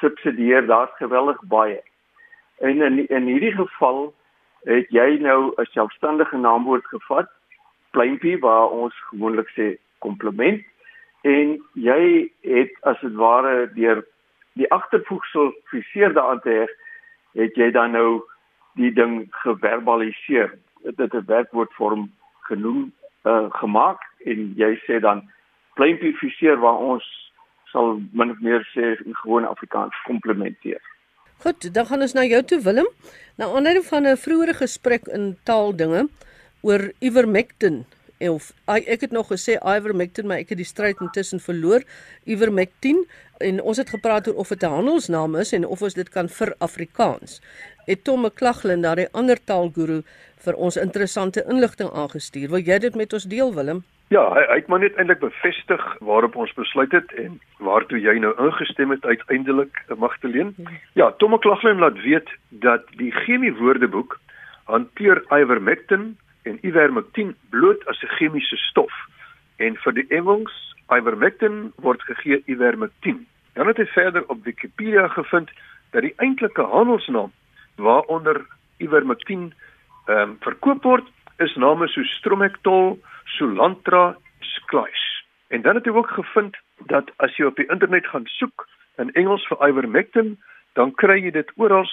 subsidieer, 0.00 0.66
daar's 0.66 0.94
geweldig 0.98 1.38
baie. 1.52 1.78
En 2.58 2.82
in 2.82 3.06
in 3.06 3.30
hierdie 3.30 3.54
geval 3.54 4.12
het 4.64 4.90
jy 4.90 5.18
nou 5.20 5.52
'n 5.56 5.64
selfstandige 5.70 6.36
naamwoord 6.36 6.86
gevat, 6.86 7.28
pleintjie 7.90 8.38
waar 8.38 8.68
ons 8.68 8.94
gewoonlik 9.10 9.48
sê 9.56 9.76
kompliment 9.98 10.64
en 11.22 11.62
jy 11.74 12.30
het 12.40 12.72
as 12.82 13.00
dit 13.00 13.14
ware 13.14 13.70
deur 13.74 14.04
die 14.52 14.70
agtervoegsel 14.70 15.52
fiseer 15.64 16.12
daaraan 16.12 16.40
te 16.40 16.50
heg, 16.50 16.70
het 17.32 17.54
jy 17.56 17.70
dan 17.70 17.90
nou 17.90 18.22
die 18.74 18.92
ding 18.92 19.26
geverbaliseer 19.30 20.58
dit 20.82 21.14
'n 21.14 21.24
werkwoordvorm 21.26 22.10
genoem 22.40 22.92
uh, 23.24 23.46
gemaak 23.50 24.00
en 24.24 24.52
jy 24.56 24.72
sê 24.86 25.00
dan 25.00 25.30
pleintjifiseer 25.74 26.58
waar 26.58 26.78
ons 26.78 27.04
sal 27.64 28.00
min 28.12 28.30
of 28.30 28.40
meer 28.40 28.64
sê 28.74 29.04
in 29.04 29.14
gewone 29.14 29.46
Afrikaans 29.46 30.02
komplementeer. 30.04 30.80
Goed, 31.42 31.74
dan 31.74 31.86
gaan 31.86 32.04
ons 32.04 32.12
na 32.14 32.22
jou 32.22 32.38
toe 32.46 32.60
Willem. 32.62 32.86
Nou 33.34 33.48
aanleiding 33.56 33.82
van 33.84 34.06
'n 34.06 34.16
vroeëre 34.16 34.54
gesprek 34.54 35.08
in 35.10 35.36
taaldinge 35.42 36.08
oor 36.60 36.92
ivermectin 37.00 37.84
of 38.18 38.52
ek 38.66 39.00
het 39.00 39.10
nog 39.10 39.26
gesê 39.26 39.58
ivermectin 39.58 40.26
maar 40.26 40.38
ek 40.38 40.48
het 40.48 40.58
die 40.58 40.66
stryd 40.66 41.00
intussen 41.00 41.40
verloor 41.40 41.82
ivermectin 42.24 43.06
en 43.40 43.62
ons 43.62 43.76
het 43.76 43.90
gepraat 43.90 44.28
oor 44.28 44.34
of 44.34 44.48
dit 44.48 44.62
'n 44.62 44.70
handelsnaam 44.70 45.34
is 45.34 45.52
en 45.52 45.66
of 45.66 45.82
ons 45.82 45.94
dit 45.94 46.08
kan 46.08 46.28
vir 46.28 46.54
Afrikaans. 46.58 47.40
Het 47.86 48.04
Tom 48.04 48.20
McLaughlin 48.20 48.82
daardie 48.82 49.08
ander 49.12 49.38
taalguru 49.44 50.02
vir 50.36 50.54
ons 50.54 50.76
interessante 50.76 51.44
inligting 51.48 51.90
aangestuur. 51.90 52.48
Wil 52.48 52.62
jy 52.62 52.78
dit 52.78 52.94
met 52.94 53.12
ons 53.12 53.24
deel 53.24 53.54
Willem? 53.54 53.84
Ja, 54.12 54.26
hy, 54.28 54.42
hy 54.50 54.56
het 54.60 54.66
maar 54.68 54.82
net 54.82 54.96
eintlik 55.00 55.22
bevestig 55.22 55.82
waarop 56.04 56.34
ons 56.36 56.50
besluit 56.58 56.92
het 56.92 57.12
en 57.16 57.38
waartoe 57.64 57.96
jy 57.96 58.12
nou 58.20 58.32
ingestem 58.44 58.90
het 58.92 59.04
uiteindelik, 59.08 59.78
Magdalene. 59.96 60.52
Ja, 61.00 61.06
Tom 61.16 61.32
McLaughlin 61.32 61.80
laat 61.80 61.96
weet 62.04 62.28
dat 62.64 62.84
die 63.00 63.12
chemie 63.22 63.54
woordeboek 63.56 64.18
hanteer 64.68 65.22
ivermectin 65.32 66.10
en 66.44 66.58
ivermectin 66.60 67.32
bloot 67.54 67.86
as 67.88 68.02
'n 68.04 68.12
chemiese 68.18 68.56
stof. 68.68 68.92
En 69.56 69.76
vir 69.76 69.92
die 69.92 70.06
Engels, 70.08 70.52
ivermectin 70.92 71.72
word 71.76 72.02
gegee 72.02 72.42
ivermectin. 72.46 73.26
Dan 73.54 73.66
het 73.66 73.76
hy 73.76 73.86
verder 73.86 74.28
op 74.28 74.44
Wikipedia 74.44 75.08
gevind 75.08 75.50
dat 75.90 76.02
die 76.02 76.14
eintlike 76.16 76.62
handelsnaam 76.62 77.32
waaronder 77.76 78.44
ivermectin 78.76 79.54
ehm 80.06 80.18
um, 80.18 80.36
verkoop 80.40 80.82
word 80.82 81.08
is 81.38 81.56
name 81.56 81.88
so 81.88 82.02
Stromectol, 82.02 82.98
Solantra, 83.24 84.16
Sklice. 84.40 85.24
En 85.48 85.62
dan 85.62 85.74
het 85.74 85.84
hy 85.84 85.90
ook 85.90 86.10
gevind 86.10 86.56
dat 86.86 87.10
as 87.16 87.36
jy 87.36 87.44
op 87.44 87.56
die 87.56 87.68
internet 87.68 88.06
gaan 88.06 88.26
soek 88.26 88.66
in 88.96 89.12
Engels 89.12 89.46
vir 89.46 89.68
ivermectin, 89.68 90.38
dan 90.72 90.94
kry 90.94 91.18
jy 91.20 91.30
dit 91.30 91.52
oral 91.56 91.88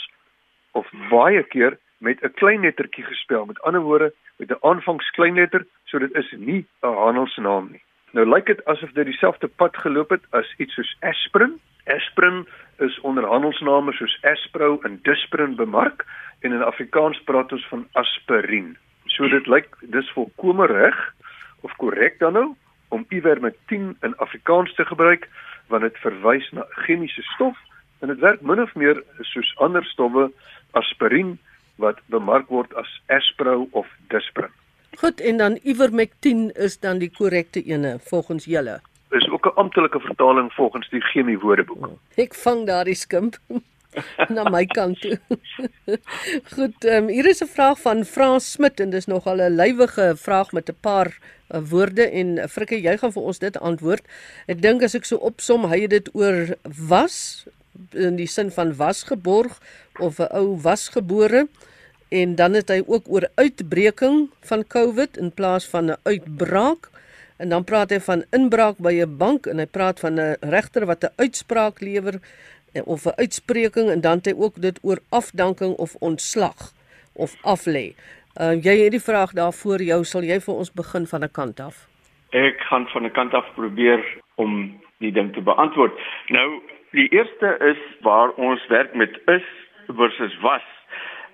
of 0.71 0.87
baie 1.09 1.43
keer 1.43 1.77
met 1.99 2.23
'n 2.23 2.33
klein 2.33 2.61
lettertjie 2.61 3.03
gespel. 3.03 3.45
Met 3.45 3.61
ander 3.61 3.81
woorde, 3.81 4.13
met 4.37 4.51
'n 4.51 4.61
aanvangskleinletter, 4.61 5.65
so 5.85 5.99
dit 5.99 6.13
is 6.15 6.31
nie 6.37 6.65
'n 6.81 6.93
handelsnaam 6.93 7.71
nie. 7.71 7.83
Nou 8.11 8.25
lyk 8.25 8.45
dit 8.45 8.65
asof 8.65 8.91
dit 8.91 9.05
dieselfde 9.05 9.47
pad 9.47 9.77
geloop 9.77 10.09
het 10.09 10.23
as 10.29 10.53
iets 10.57 10.73
soos 10.73 10.95
aspirin. 10.99 11.59
Aspirin 11.85 12.47
is 12.77 12.99
onder 12.99 13.25
handelsname 13.25 13.93
soos 13.93 14.17
Aspro 14.21 14.79
en 14.81 14.99
Disprin 15.03 15.55
bemark 15.55 16.05
en 16.39 16.53
in 16.53 16.63
Afrikaans 16.63 17.19
praat 17.23 17.51
ons 17.51 17.67
van 17.67 17.87
aspirien. 17.91 18.77
So 19.05 19.27
dit 19.27 19.47
lyk 19.47 19.75
dis 19.81 20.11
volkome 20.15 20.65
reg 20.65 20.97
of 21.61 21.75
korrek 21.77 22.19
dan 22.19 22.33
nou 22.33 22.55
om 22.89 23.05
ivermectin 23.09 23.97
in 24.01 24.15
Afrikaans 24.17 24.73
te 24.75 24.85
gebruik 24.85 25.29
want 25.67 25.81
dit 25.81 25.97
verwys 25.97 26.51
na 26.51 26.61
'n 26.61 26.83
chemiese 26.85 27.21
stof 27.21 27.57
en 27.99 28.07
dit 28.07 28.19
werk 28.19 28.41
min 28.41 28.61
of 28.61 28.75
meer 28.75 29.03
soos 29.21 29.53
ander 29.57 29.85
stowwe 29.85 30.31
aspirien 30.71 31.37
wat 31.75 31.99
bemark 32.05 32.47
word 32.49 32.73
as 32.75 33.01
Aspro 33.07 33.67
of 33.71 33.87
Disprin. 34.07 34.51
Goed, 34.99 35.21
en 35.21 35.37
dan 35.37 35.59
ivermectin 35.63 36.51
is 36.51 36.79
dan 36.79 36.99
die 36.99 37.11
korrekte 37.17 37.63
ene 37.63 37.99
volgens 38.09 38.45
julle. 38.45 38.79
Is 39.11 39.29
ook 39.29 39.45
'n 39.45 39.55
amptelike 39.55 39.99
vertaling 39.99 40.53
volgens 40.53 40.89
die 40.89 41.01
chemie 41.01 41.39
woordeboek. 41.39 41.89
Ek 42.15 42.33
vang 42.33 42.65
daardie 42.65 42.95
skimp 42.95 43.37
na 44.35 44.49
my 44.49 44.65
kant 44.65 45.01
toe. 45.01 45.19
Goed, 46.55 46.85
um, 46.85 47.07
hier 47.07 47.25
is 47.25 47.41
'n 47.41 47.47
vraag 47.47 47.79
van 47.81 48.05
Frans 48.05 48.51
Smit 48.51 48.79
en 48.79 48.89
dis 48.89 49.05
nogal 49.05 49.41
'n 49.41 49.55
lywige 49.55 50.13
vraag 50.15 50.51
met 50.51 50.69
'n 50.69 50.77
paar 50.81 51.17
woorde 51.49 52.09
en 52.09 52.49
Frikke, 52.49 52.77
jy 52.81 52.97
gaan 52.97 53.11
vir 53.11 53.23
ons 53.23 53.39
dit 53.39 53.57
antwoord. 53.57 54.03
Ek 54.47 54.61
dink 54.61 54.83
as 54.83 54.95
ek 54.95 55.05
so 55.05 55.17
opsom, 55.17 55.65
hy 55.69 55.81
het 55.81 55.89
dit 55.89 56.09
oor 56.13 56.55
was 56.63 57.45
in 57.93 58.15
die 58.19 58.27
sin 58.27 58.51
van 58.51 58.75
wasgeborg 58.75 59.59
of 59.99 60.19
'n 60.19 60.29
ou 60.31 60.57
wasgebore 60.61 61.47
en 62.09 62.35
dan 62.35 62.53
het 62.53 62.69
hy 62.69 62.81
ook 62.85 63.05
oor 63.07 63.29
uitbreking 63.35 64.29
van 64.41 64.67
COVID 64.67 65.17
in 65.17 65.31
plaas 65.31 65.65
van 65.65 65.91
'n 65.91 65.97
uitbraak 66.03 66.89
en 67.37 67.49
dan 67.49 67.63
praat 67.63 67.89
hy 67.89 67.99
van 67.99 68.23
inbraak 68.35 68.77
by 68.77 68.93
'n 69.01 69.17
bank 69.17 69.45
en 69.45 69.59
hy 69.59 69.65
praat 69.65 69.99
van 69.99 70.19
'n 70.19 70.35
regter 70.39 70.85
wat 70.85 71.03
'n 71.03 71.13
uitspraak 71.15 71.79
lewer 71.79 72.19
eh, 72.73 72.81
of 72.85 73.05
'n 73.05 73.15
uitspreking 73.15 73.89
en 73.89 74.01
dan 74.01 74.17
het 74.17 74.25
hy 74.25 74.35
ook 74.37 74.61
dit 74.61 74.77
oor 74.81 74.99
afdanking 75.09 75.75
of 75.75 75.95
ontslag 75.99 76.73
of 77.13 77.35
aflê. 77.41 77.93
Uh, 78.37 78.53
jy 78.61 78.75
het 78.83 78.93
die 78.93 79.01
vraag 79.01 79.31
daarvoor 79.33 79.81
jou 79.81 80.03
sal 80.05 80.21
jy 80.21 80.37
vir 80.39 80.59
ons 80.61 80.69
begin 80.71 81.07
van 81.09 81.23
'n 81.23 81.31
kant 81.33 81.59
af. 81.59 81.87
Ek 82.29 82.61
gaan 82.69 82.85
van 82.93 83.05
'n 83.05 83.11
kant 83.11 83.33
af 83.33 83.45
probeer 83.55 84.03
om 84.35 84.79
die 84.99 85.11
ding 85.11 85.33
te 85.33 85.41
beantwoord. 85.41 85.97
Nou 86.27 86.61
die 86.91 87.09
eerste 87.09 87.57
is 87.59 87.81
waar 88.01 88.29
ons 88.29 88.67
werk 88.67 88.93
met 88.93 89.19
is 89.25 89.47
versus 89.87 90.39
was 90.41 90.61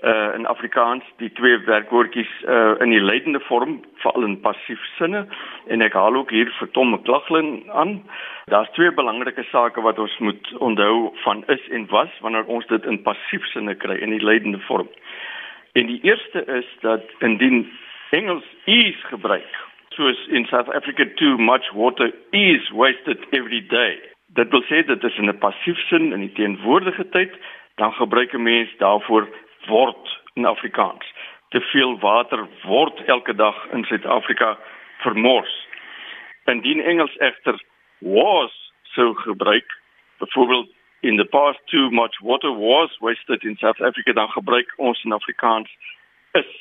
uh 0.04 0.36
in 0.36 0.46
Afrikaans 0.46 1.04
die 1.18 1.32
twee 1.32 1.58
werkwoordjies 1.66 2.32
uh 2.48 2.76
in 2.80 2.90
die 2.90 3.02
leidende 3.02 3.40
vorm 3.40 3.82
veral 4.04 4.24
in 4.24 4.40
passief 4.40 4.82
sinne 4.98 5.28
en 5.68 5.82
ek 5.82 5.94
haal 5.94 6.16
ook 6.16 6.30
hier 6.30 6.52
vir 6.60 6.72
Tom 6.72 6.90
McLaughlin 6.90 7.64
aan. 7.72 8.04
Daar's 8.46 8.72
twee 8.72 8.92
belangrike 8.92 9.44
sake 9.52 9.82
wat 9.82 10.00
ons 10.00 10.18
moet 10.18 10.58
onthou 10.58 11.12
van 11.24 11.44
is 11.48 11.70
en 11.70 11.88
was 11.88 12.20
wanneer 12.22 12.46
ons 12.46 12.68
dit 12.68 12.86
in 12.86 13.02
passief 13.02 13.46
sinne 13.54 13.76
kry 13.76 13.96
in 13.96 14.10
die 14.10 14.24
leidende 14.24 14.60
vorm. 14.68 14.90
En 15.76 15.86
die 15.86 16.00
eerste 16.02 16.46
is 16.46 16.68
dat 16.80 17.04
indien 17.20 17.72
Engels 18.10 18.46
is 18.64 18.96
gebruik 19.12 19.64
soos 19.96 20.28
in 20.28 20.46
South 20.46 20.70
Africa 20.74 21.06
too 21.16 21.38
much 21.38 21.72
water 21.74 22.12
is 22.32 22.70
wasted 22.70 23.20
every 23.32 23.62
day. 23.68 24.00
Dit 24.36 24.52
wil 24.52 24.64
sê 24.68 24.84
dit 24.88 25.04
is 25.04 25.18
in 25.18 25.30
'n 25.30 25.38
passief 25.38 25.80
sin 25.88 26.12
in 26.12 26.20
die 26.20 26.36
teenwoordige 26.40 27.10
tyd 27.10 27.34
dan 27.76 27.94
gebruik 27.94 28.34
'n 28.34 28.44
mens 28.44 28.70
daarvoor 28.78 29.28
word 29.68 30.22
in 30.34 30.46
Afrikaans. 30.46 31.06
Te 31.50 31.62
veel 31.62 32.00
water 32.00 32.48
word 32.64 33.04
elke 33.06 33.36
dag 33.36 33.68
in 33.72 33.84
Suid-Afrika 33.84 34.58
vermors. 34.98 35.68
Indien 36.46 36.82
Engels 36.82 37.18
egter 37.18 37.64
was 38.00 38.72
sou 38.82 39.16
gebruik, 39.16 39.80
byvoorbeeld 40.18 40.75
in 41.06 41.18
the 41.18 41.26
past 41.26 41.60
too 41.70 41.92
much 41.92 42.16
water 42.22 42.52
was 42.52 42.90
wasted 43.00 43.44
in 43.44 43.56
South 43.58 43.82
Africa 43.82 44.14
dan 44.14 44.30
gebruik 44.30 44.74
ons 44.78 45.04
in 45.04 45.12
Afrikaans 45.12 45.70
is 46.32 46.52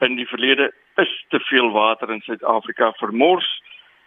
in 0.00 0.16
die 0.16 0.26
verlede 0.26 0.72
is 0.96 1.12
te 1.28 1.40
veel 1.40 1.70
water 1.70 2.10
in 2.10 2.22
Suid-Afrika 2.24 2.92
vermors 3.02 3.50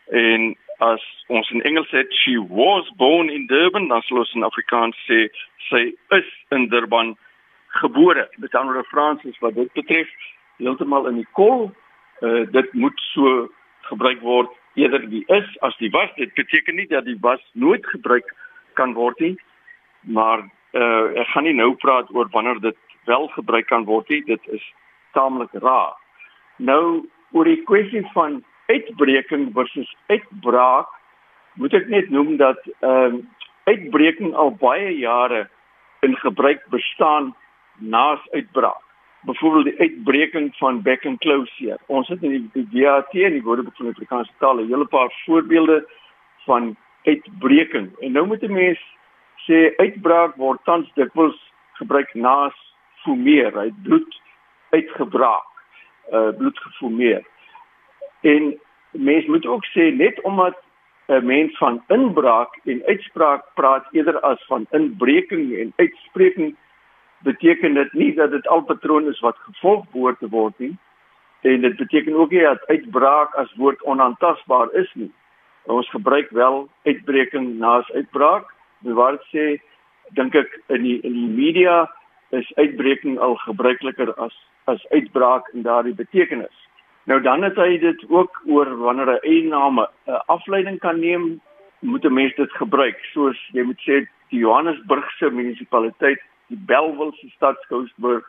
en 0.10 0.56
as 0.78 1.04
ons 1.28 1.52
in 1.54 1.62
Engels 1.62 1.92
sê 1.94 2.02
she 2.24 2.34
was 2.38 2.90
born 2.98 3.30
in 3.30 3.46
Durban 3.48 3.88
dan 3.94 4.02
sal 4.08 4.24
ons 4.24 4.34
in 4.34 4.48
Afrikaans 4.50 4.98
sê 5.06 5.28
sy 5.70 5.84
is 6.18 6.34
in 6.50 6.68
Durban 6.74 7.14
gebore. 7.84 8.28
Met 8.42 8.56
ander 8.56 8.74
woorde 8.74 8.90
Frans 8.90 9.24
is 9.30 9.40
wat 9.46 9.56
dit 9.56 9.72
betref 9.78 10.10
heeltemal 10.58 11.08
in 11.08 11.22
die 11.22 11.30
kol. 11.38 11.70
Uh 12.22 12.44
dit 12.52 12.74
moet 12.74 13.08
so 13.14 13.48
gebruik 13.94 14.22
word 14.26 14.50
eerder 14.74 15.06
die 15.10 15.24
is 15.38 15.58
as 15.62 15.78
die 15.78 15.94
was. 15.94 16.10
Dit 16.18 16.34
beteken 16.34 16.82
nie 16.82 16.90
dat 16.90 17.06
die 17.06 17.18
was 17.22 17.42
nooit 17.54 17.86
gebruik 17.94 18.34
kan 18.74 18.94
word 18.98 19.20
nie, 19.20 19.36
maar 20.04 20.50
uh 20.74 21.20
ek 21.22 21.28
gaan 21.28 21.44
nie 21.44 21.54
nou 21.54 21.74
praat 21.76 22.10
oor 22.14 22.28
wanneer 22.32 22.60
dit 22.60 22.78
wel 23.06 23.28
gebruik 23.28 23.68
kan 23.68 23.86
word 23.86 24.10
nie. 24.10 24.24
Dit 24.26 24.48
is 24.48 24.64
taamlik 25.12 25.54
raar. 25.54 25.94
Nou 26.58 27.06
oor 27.32 27.46
die 27.46 27.64
kwessie 27.64 28.06
van 28.14 28.44
uitbreking 28.68 29.52
versus 29.54 29.96
uitbraak 30.08 30.90
moet 31.54 31.74
ek 31.74 31.88
net 31.88 32.10
noem 32.10 32.38
dat 32.38 32.60
ehm 32.80 33.16
uh, 33.16 33.24
uitbreking 33.64 34.34
al 34.36 34.52
baie 34.60 34.90
jare 34.98 35.48
in 36.04 36.16
gebruik 36.20 36.66
bestaan 36.70 37.36
naas 37.80 38.20
uitbraak. 38.32 38.82
Byvoorbeeld 39.24 39.66
die 39.66 39.80
uitbreking 39.80 40.50
van 40.60 40.82
back 40.82 41.06
and 41.06 41.20
closure. 41.20 41.78
Ons 41.88 42.08
het 42.08 42.24
in 42.24 42.50
die 42.54 42.66
DAT 42.74 43.14
in 43.14 43.38
die 43.38 43.44
Woordeboek 43.44 43.76
van 43.80 43.94
Afrikaanse 43.94 44.34
taal 44.40 44.60
'n 44.60 44.68
hele 44.68 44.86
paar 44.86 45.12
voorbeelde 45.26 45.88
van 46.46 46.76
uitbreking. 47.04 47.88
En 48.00 48.12
nou 48.12 48.28
moet 48.28 48.44
'n 48.44 48.52
mens 48.52 48.80
sê 49.48 49.74
uitbraak 49.78 50.36
word 50.38 50.64
tans 50.64 50.90
dikwels 50.96 51.38
gebruik 51.80 52.14
naas 52.16 52.56
formeer, 53.04 53.52
hy 53.58 53.70
bloed 53.84 54.20
uitgebraak, 54.76 55.50
uh 56.12 56.30
bloed 56.38 56.60
geformeer. 56.60 57.24
En 58.24 58.54
mens 58.92 59.26
moet 59.26 59.46
ook 59.46 59.66
sê 59.74 59.92
net 59.92 60.22
omdat 60.22 60.56
'n 61.08 61.26
mens 61.26 61.58
van 61.58 61.84
inbraak 61.88 62.60
en 62.64 62.84
uitspraak 62.86 63.44
praat 63.54 63.86
eerder 63.92 64.20
as 64.20 64.46
van 64.46 64.66
inbreking 64.72 65.58
en 65.60 65.74
uitspreking 65.76 66.56
beteken 67.24 67.74
dit 67.74 67.94
nie 67.94 68.14
dat 68.14 68.32
dit 68.32 68.48
al 68.48 68.62
patroon 68.62 69.08
is 69.08 69.20
wat 69.20 69.38
gevolg 69.38 69.86
behoort 69.92 70.20
te 70.20 70.30
word 70.30 70.60
nie. 70.60 70.78
En 71.42 71.62
dit 71.62 71.76
beteken 71.76 72.16
ook 72.16 72.32
nie 72.32 72.42
dat 72.42 72.68
uitbraak 72.68 73.36
as 73.36 73.56
woord 73.56 73.84
onaantastbaar 73.84 74.72
is 74.74 74.92
nie. 74.94 75.12
Ons 75.64 75.90
gebruik 75.90 76.30
wel 76.30 76.70
uitbreking 76.84 77.58
naas 77.60 77.92
uitbraak. 77.92 78.54
Wat 78.84 79.22
sê 79.32 79.62
dink 80.16 80.36
ek 80.36 80.50
in 80.70 80.84
die 80.84 81.00
in 81.04 81.14
die 81.14 81.32
media 81.36 81.88
is 82.32 82.50
uitbreking 82.58 83.20
al 83.20 83.38
gebruikliker 83.46 84.14
as 84.18 84.36
as 84.66 84.84
uitbraak 84.92 85.50
in 85.54 85.64
daardie 85.64 85.96
betekenis. 85.96 86.56
Nou 87.06 87.20
dan 87.22 87.44
het 87.44 87.58
hy 87.60 87.78
dit 87.78 88.04
ook 88.10 88.42
oor 88.48 88.70
wanneer 88.78 89.10
'n 89.12 89.26
eienaam 89.28 89.80
'n 89.80 89.88
afleiding 90.28 90.80
kan 90.80 91.00
neem, 91.00 91.42
moet 91.80 92.06
'n 92.06 92.14
mens 92.14 92.36
dit 92.36 92.52
gebruik. 92.52 93.00
Soos 93.14 93.40
jy 93.52 93.64
moet 93.64 93.82
sê 93.88 94.08
die 94.30 94.40
Johannesburgse 94.40 95.30
munisipaliteit 95.32 96.20
die 96.48 96.58
Bellville 96.58 97.30
Stadskouburg, 97.36 98.26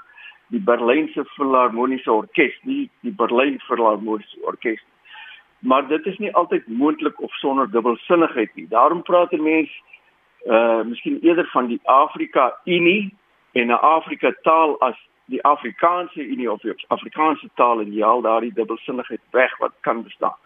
die 0.48 0.60
Berlynse 0.60 1.24
Filharmoniese 1.36 2.12
Orkees, 2.12 2.56
nie 2.62 2.90
die 3.00 3.12
Berlyn 3.12 3.58
Filharmoniese 3.66 4.40
Orkees. 4.42 4.80
Maar 5.58 5.88
dit 5.88 6.06
is 6.06 6.18
nie 6.18 6.34
altyd 6.34 6.66
moontlik 6.68 7.20
of 7.20 7.32
sonder 7.40 7.70
dubbelsinnigheid 7.70 8.54
nie. 8.54 8.68
Daarom 8.68 9.02
praat 9.02 9.32
'n 9.32 9.42
mens 9.42 9.70
uh 10.46 10.82
miskien 10.84 11.18
eerder 11.22 11.46
van 11.52 11.66
die 11.66 11.80
Afrika 11.84 12.56
Unie 12.64 13.14
en 13.52 13.66
'n 13.66 13.80
Afrika 13.80 14.34
taal 14.42 14.80
as 14.80 14.96
die 15.24 15.42
Afrikaanse 15.42 16.26
Unie 16.26 16.52
of 16.52 16.60
die 16.60 16.74
Afrikaanse 16.88 17.48
taal 17.54 17.80
en 17.80 17.92
jy 17.92 18.02
haal 18.02 18.20
daardie 18.20 18.52
dubbelsinnigheid 18.52 19.20
weg 19.30 19.58
wat 19.58 19.72
kan 19.80 20.02
bestaan. 20.02 20.36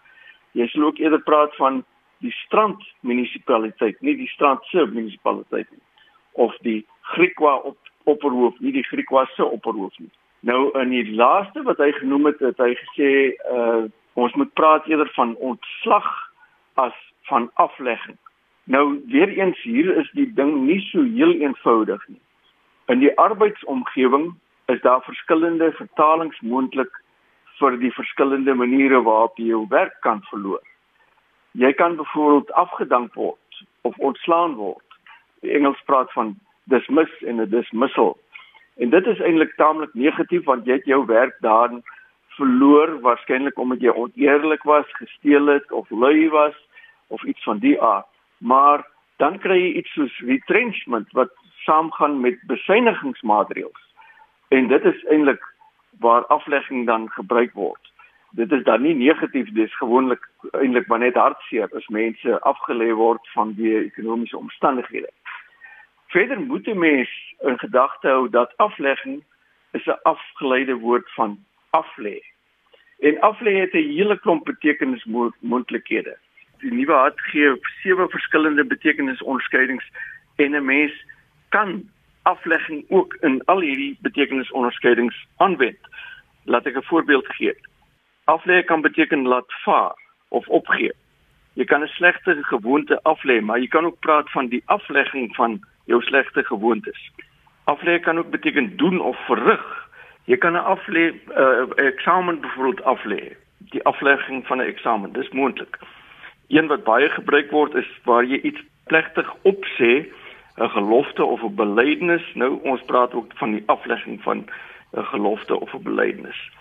Jy 0.51 0.67
sal 0.67 0.83
ook 0.83 0.97
eerder 0.97 1.21
praat 1.21 1.55
van 1.55 1.83
die 2.19 2.31
strand 2.31 2.83
munisipaliteit, 2.99 4.01
nie 4.01 4.15
die 4.15 4.27
strand 4.27 4.63
se 4.63 4.85
munisipaliteit 4.85 5.71
nie 5.71 5.83
of 6.31 6.57
die 6.57 6.85
Griekwa 7.01 7.55
op 7.55 7.77
opperhoof, 8.03 8.59
nie 8.59 8.71
die 8.71 8.83
Griekwa 8.83 9.25
se 9.25 9.45
opperhoof 9.45 9.97
nie. 9.97 10.11
Nou 10.39 10.69
in 10.79 10.89
die 10.89 11.15
laaste 11.15 11.63
wat 11.63 11.77
hy 11.77 11.91
genoem 11.91 12.29
het, 12.31 12.39
het 12.39 12.57
hy 12.57 12.73
gesê 12.85 13.11
uh 13.51 13.87
ons 14.19 14.33
moet 14.35 14.49
praat 14.53 14.87
eerder 14.87 15.07
van 15.15 15.35
ontslag 15.35 16.07
as 16.73 16.95
van 17.29 17.45
aflegging. 17.53 18.17
Nou 18.69 19.01
weer 19.07 19.29
eens 19.29 19.61
hier 19.61 19.95
is 19.97 20.09
die 20.13 20.27
ding 20.33 20.51
nie 20.67 20.81
so 20.91 21.01
heel 21.01 21.31
eenvoudig 21.41 22.03
nie. 22.07 22.21
In 22.85 22.99
die 23.01 23.09
arbeidsomgewing 23.17 24.27
is 24.65 24.81
daar 24.81 25.01
verskillende 25.01 25.71
vertalings 25.71 26.37
moontlik 26.39 26.99
vir 27.57 27.77
die 27.81 27.89
verskillende 27.95 28.53
maniere 28.53 28.99
waarop 29.07 29.41
jy 29.41 29.47
jou 29.47 29.63
werk 29.71 29.95
kan 30.05 30.21
verloor. 30.27 30.61
Jy 31.57 31.71
kan 31.79 31.97
byvoorbeeld 31.97 32.51
afgedank 32.61 33.17
word 33.17 33.63
of 33.89 33.97
ontslaan 33.97 34.53
word. 34.59 34.85
Die 35.41 35.57
Engels 35.57 35.81
praat 35.89 36.13
van 36.13 36.35
dismiss 36.69 37.23
en 37.25 37.41
'n 37.41 37.49
dismissal. 37.49 38.17
En 38.77 38.89
dit 38.89 39.07
is 39.07 39.19
eintlik 39.19 39.55
taamlik 39.55 39.93
negatief 39.93 40.45
want 40.45 40.65
jy 40.65 40.77
het 40.77 40.85
jou 40.85 41.05
werk 41.05 41.41
dan 41.41 41.81
verloor 42.37 42.99
waarskynlik 43.01 43.57
omdat 43.57 43.81
jy 43.81 43.89
oneerlik 43.89 44.63
was, 44.63 44.85
gesteel 45.01 45.45
het 45.47 45.71
of 45.71 45.89
lui 45.89 46.29
was 46.29 46.55
of 47.07 47.23
iets 47.23 47.43
van 47.43 47.57
die 47.57 47.81
aard. 47.81 48.18
Maar 48.39 48.87
dan 49.17 49.39
kry 49.39 49.57
jy 49.59 49.71
iets 49.81 49.93
soos 49.93 50.19
retrenchment 50.19 51.11
wat 51.11 51.31
saamgaan 51.65 52.19
met 52.19 52.39
besuinigingsmaatreëls. 52.47 53.81
En 54.47 54.67
dit 54.67 54.85
is 54.85 55.05
eintlik 55.05 55.43
waar 55.99 56.25
aflegging 56.25 56.85
dan 56.85 57.09
gebruik 57.09 57.53
word. 57.53 57.91
Dit 58.31 58.51
is 58.51 58.63
dan 58.63 58.81
nie 58.81 58.95
negatief, 58.95 59.49
dis 59.53 59.77
gewoonlik 59.77 60.29
eintlik 60.51 60.87
maar 60.87 60.99
net 60.99 61.15
hartseer 61.15 61.69
as 61.75 61.87
mense 61.87 62.39
afgelê 62.51 62.91
word 62.93 63.29
van 63.33 63.53
die 63.57 63.75
ekonomiese 63.77 64.37
omstandighede. 64.37 65.09
Verder 66.13 66.39
moet 66.39 66.67
'n 66.67 66.79
mens 66.79 67.09
in 67.41 67.59
gedagte 67.59 68.07
hou 68.07 68.29
dat 68.29 68.57
aflegging 68.57 69.23
is 69.71 69.85
'n 69.85 69.99
afgeleide 70.03 70.75
woord 70.75 71.11
van 71.13 71.37
aflê. 71.69 72.19
En 72.99 73.19
aflê 73.19 73.53
het 73.59 73.73
'n 73.73 73.91
hele 73.93 74.19
klomp 74.19 74.45
betekenismoontlikhede. 74.45 76.17
Die 76.61 76.73
nuwe 76.73 76.93
hart 76.93 77.19
gee 77.31 77.55
sewe 77.81 78.09
verskillende 78.09 78.65
betekenisonderskeidings 78.65 79.85
en 80.35 80.55
'n 80.55 80.65
mens 80.65 80.93
kan 81.49 81.89
aflegging 82.23 82.85
ook 82.89 83.17
in 83.21 83.41
al 83.45 83.59
hierdie 83.59 83.97
betekenisonderskeidings 84.01 85.25
aanwend. 85.37 85.79
Laat 86.43 86.65
ek 86.65 86.75
'n 86.75 86.89
voorbeeld 86.91 87.27
gee. 87.27 87.53
Aflê 88.25 88.63
kan 88.63 88.81
beteken 88.81 89.27
laat 89.27 89.53
vaar 89.63 89.95
of 90.29 90.47
opgee. 90.47 90.91
Jy 91.53 91.65
kan 91.65 91.81
'n 91.83 91.87
slegte 91.87 92.37
gewoonte 92.41 92.99
aflê, 93.03 93.41
maar 93.41 93.59
jy 93.59 93.67
kan 93.67 93.85
ook 93.85 93.99
praat 93.99 94.31
van 94.31 94.47
die 94.47 94.63
aflegging 94.65 95.35
van 95.35 95.59
jou 95.85 96.01
slegte 96.01 96.43
gewoontes. 96.43 97.11
Aflê 97.63 97.99
kan 97.99 98.17
ook 98.17 98.29
beteken 98.29 98.77
doen 98.77 99.01
of 99.01 99.17
verrig. 99.25 99.89
Jy 100.25 100.37
kan 100.37 100.53
'n 100.53 100.65
aflê 100.75 101.13
uh, 101.37 101.65
eksamen 101.75 102.41
byvoorbeeld 102.41 102.83
aflê. 102.83 103.35
Die 103.57 103.83
aflegging 103.83 104.47
van 104.47 104.57
'n 104.57 104.69
eksamen, 104.73 105.13
dis 105.13 105.29
moontlik. 105.29 105.77
Een 106.49 106.67
wat 106.67 106.83
baie 106.83 107.09
gebruik 107.09 107.51
word 107.51 107.75
is 107.75 107.89
waar 108.03 108.25
jy 108.25 108.39
iets 108.41 108.61
plegtig 108.89 109.35
opsê 109.41 110.09
'n 110.57 110.69
gelofte 110.69 111.23
of 111.23 111.41
'n 111.43 111.55
belydenis. 111.55 112.25
Nou 112.33 112.59
ons 112.63 112.81
praat 112.81 113.13
ook 113.13 113.31
van 113.35 113.51
die 113.51 113.63
aflegging 113.65 114.21
van 114.21 114.49
'n 114.97 115.03
gelofte 115.03 115.59
of 115.59 115.73
'n 115.73 115.83
belydenis. 115.83 116.51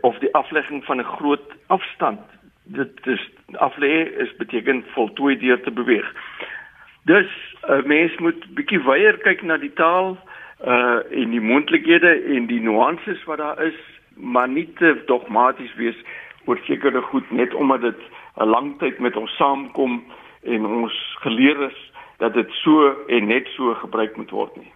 Of 0.00 0.18
die 0.18 0.34
aflegging 0.34 0.84
van 0.84 0.98
'n 0.98 1.12
groot 1.16 1.46
afstand. 1.66 2.20
Dit 2.64 3.06
is 3.06 3.30
aflê 3.52 3.92
is 4.18 4.36
beteken 4.36 4.84
voltooi 4.86 5.38
deur 5.38 5.60
te 5.60 5.70
beweeg. 5.70 6.14
Dus 7.04 7.56
'n 7.62 7.86
mens 7.86 8.16
moet 8.16 8.54
bietjie 8.54 8.82
weier 8.82 9.18
kyk 9.18 9.42
na 9.42 9.56
die 9.56 9.72
taal 9.72 10.18
uh 10.64 10.98
en 11.10 11.30
die 11.30 11.40
moontlikhede 11.40 12.22
en 12.34 12.46
die 12.46 12.60
nuances 12.60 13.24
wat 13.24 13.38
daar 13.38 13.62
is, 13.62 13.78
maar 14.14 14.48
nie 14.48 14.72
te 14.72 15.02
dogmaties 15.06 15.74
wees 15.74 15.96
oor 16.44 16.58
sekere 16.64 17.00
goed 17.00 17.30
net 17.30 17.54
omdat 17.54 17.80
dit 17.80 18.00
'n 18.36 18.48
lang 18.48 18.78
tyd 18.78 18.98
met 18.98 19.16
ons 19.16 19.36
saamkom 19.36 20.04
en 20.42 20.66
ons 20.66 20.92
geleer 21.20 21.60
is 21.70 21.78
dat 22.18 22.34
dit 22.34 22.50
so 22.62 22.94
en 23.08 23.26
net 23.26 23.46
so 23.56 23.74
gebruik 23.74 24.16
moet 24.16 24.30
word 24.30 24.56
nie. 24.56 24.72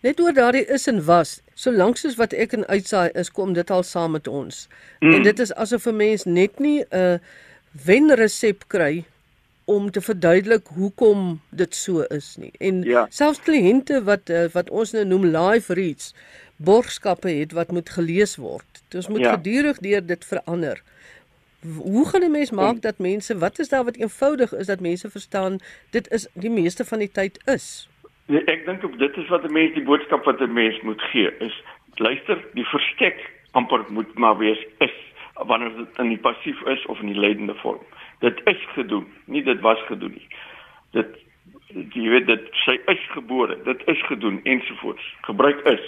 Net 0.00 0.20
oor 0.20 0.32
daardie 0.32 0.64
is 0.64 0.86
en 0.88 1.04
was, 1.04 1.40
solank 1.54 1.98
soos 2.00 2.16
wat 2.16 2.32
ek 2.32 2.54
in 2.56 2.66
uitsaai 2.66 3.10
is, 3.20 3.30
kom 3.30 3.52
dit 3.52 3.70
al 3.70 3.82
saam 3.82 4.14
met 4.16 4.28
ons. 4.28 4.68
Mm. 5.00 5.12
En 5.12 5.22
dit 5.22 5.38
is 5.38 5.52
asof 5.54 5.86
'n 5.86 5.96
mens 5.96 6.24
net 6.24 6.58
nie 6.58 6.84
'n 6.90 7.20
wenresep 7.84 8.64
kry 8.68 9.04
om 9.64 9.90
te 9.90 10.00
verduidelik 10.00 10.66
hoekom 10.74 11.40
dit 11.50 11.74
so 11.74 12.02
is 12.10 12.36
nie. 12.36 12.52
En 12.58 12.82
ja. 12.82 13.06
selfs 13.10 13.40
kliënte 13.40 14.02
wat 14.02 14.30
eh, 14.30 14.48
wat 14.52 14.70
ons 14.70 14.92
nou 14.92 15.04
noem 15.04 15.24
live 15.24 15.74
reads, 15.74 16.14
borgskappe 16.56 17.28
het 17.28 17.52
wat 17.52 17.70
moet 17.70 17.90
gelees 17.90 18.36
word. 18.36 18.82
Ons 18.94 19.08
moet 19.08 19.20
ja. 19.20 19.36
gedurig 19.36 19.78
deur 19.78 20.06
dit 20.06 20.24
verander. 20.24 20.82
Hoe 21.62 22.08
gaan 22.08 22.22
'n 22.22 22.30
mens 22.30 22.50
maak 22.50 22.80
dat 22.80 22.98
mense 22.98 23.38
wat 23.38 23.58
is 23.58 23.68
daar 23.68 23.84
wat 23.84 23.96
eenvoudig 23.96 24.52
is 24.52 24.66
dat 24.66 24.80
mense 24.80 25.10
verstaan 25.10 25.58
dit 25.90 26.10
is 26.10 26.28
die 26.34 26.50
meeste 26.50 26.84
van 26.84 26.98
die 26.98 27.10
tyd 27.10 27.42
is? 27.46 27.88
Nee, 28.26 28.44
ek 28.44 28.64
dink 28.66 28.98
dit 28.98 29.16
is 29.16 29.28
wat 29.28 29.44
'n 29.44 29.52
mens 29.52 29.74
die 29.74 29.84
boodskap 29.84 30.24
wat 30.24 30.40
'n 30.40 30.52
mens 30.52 30.80
moet 30.80 31.02
gee 31.02 31.30
is 31.38 31.62
luister 31.94 32.44
die 32.54 32.64
verstek 32.64 33.30
amper 33.50 33.84
moet 33.88 34.14
maar 34.14 34.38
wees 34.38 34.66
is 34.78 34.96
wanneer 35.34 35.76
dit 35.76 35.98
in 35.98 36.08
die 36.08 36.18
passief 36.18 36.60
is 36.62 36.86
of 36.86 37.00
in 37.00 37.06
die 37.06 37.20
leidende 37.20 37.54
vorm. 37.54 37.80
Dit 38.18 38.40
is 38.44 38.66
gedoen, 38.74 39.06
nie 39.24 39.42
dit 39.42 39.60
was 39.60 39.80
gedoen 39.88 40.12
nie. 40.12 40.28
Dit 40.90 41.16
jy 41.94 42.08
weet 42.10 42.26
dit 42.26 42.48
sy 42.64 42.74
is 42.90 43.02
gebore, 43.14 43.56
dit 43.64 43.82
is 43.86 44.00
gedoen 44.06 44.40
ensovoorts. 44.42 45.14
Gebruik 45.20 45.60
is 45.70 45.84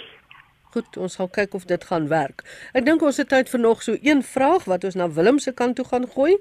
Goed, 0.73 0.95
ons 0.97 1.15
gaan 1.19 1.29
kyk 1.29 1.53
of 1.53 1.65
dit 1.69 1.83
gaan 1.85 2.07
werk. 2.09 2.39
Ek 2.73 2.85
dink 2.87 3.03
ons 3.05 3.19
het 3.21 3.27
tyd 3.29 3.49
vir 3.51 3.61
nog 3.61 3.83
so 3.85 3.93
een 4.01 4.23
vraag 4.25 4.63
wat 4.71 4.87
ons 4.87 4.95
na 4.97 5.05
Willem 5.17 5.37
se 5.43 5.51
kant 5.53 5.77
toe 5.77 5.85
gaan 5.85 6.07
gooi. 6.15 6.33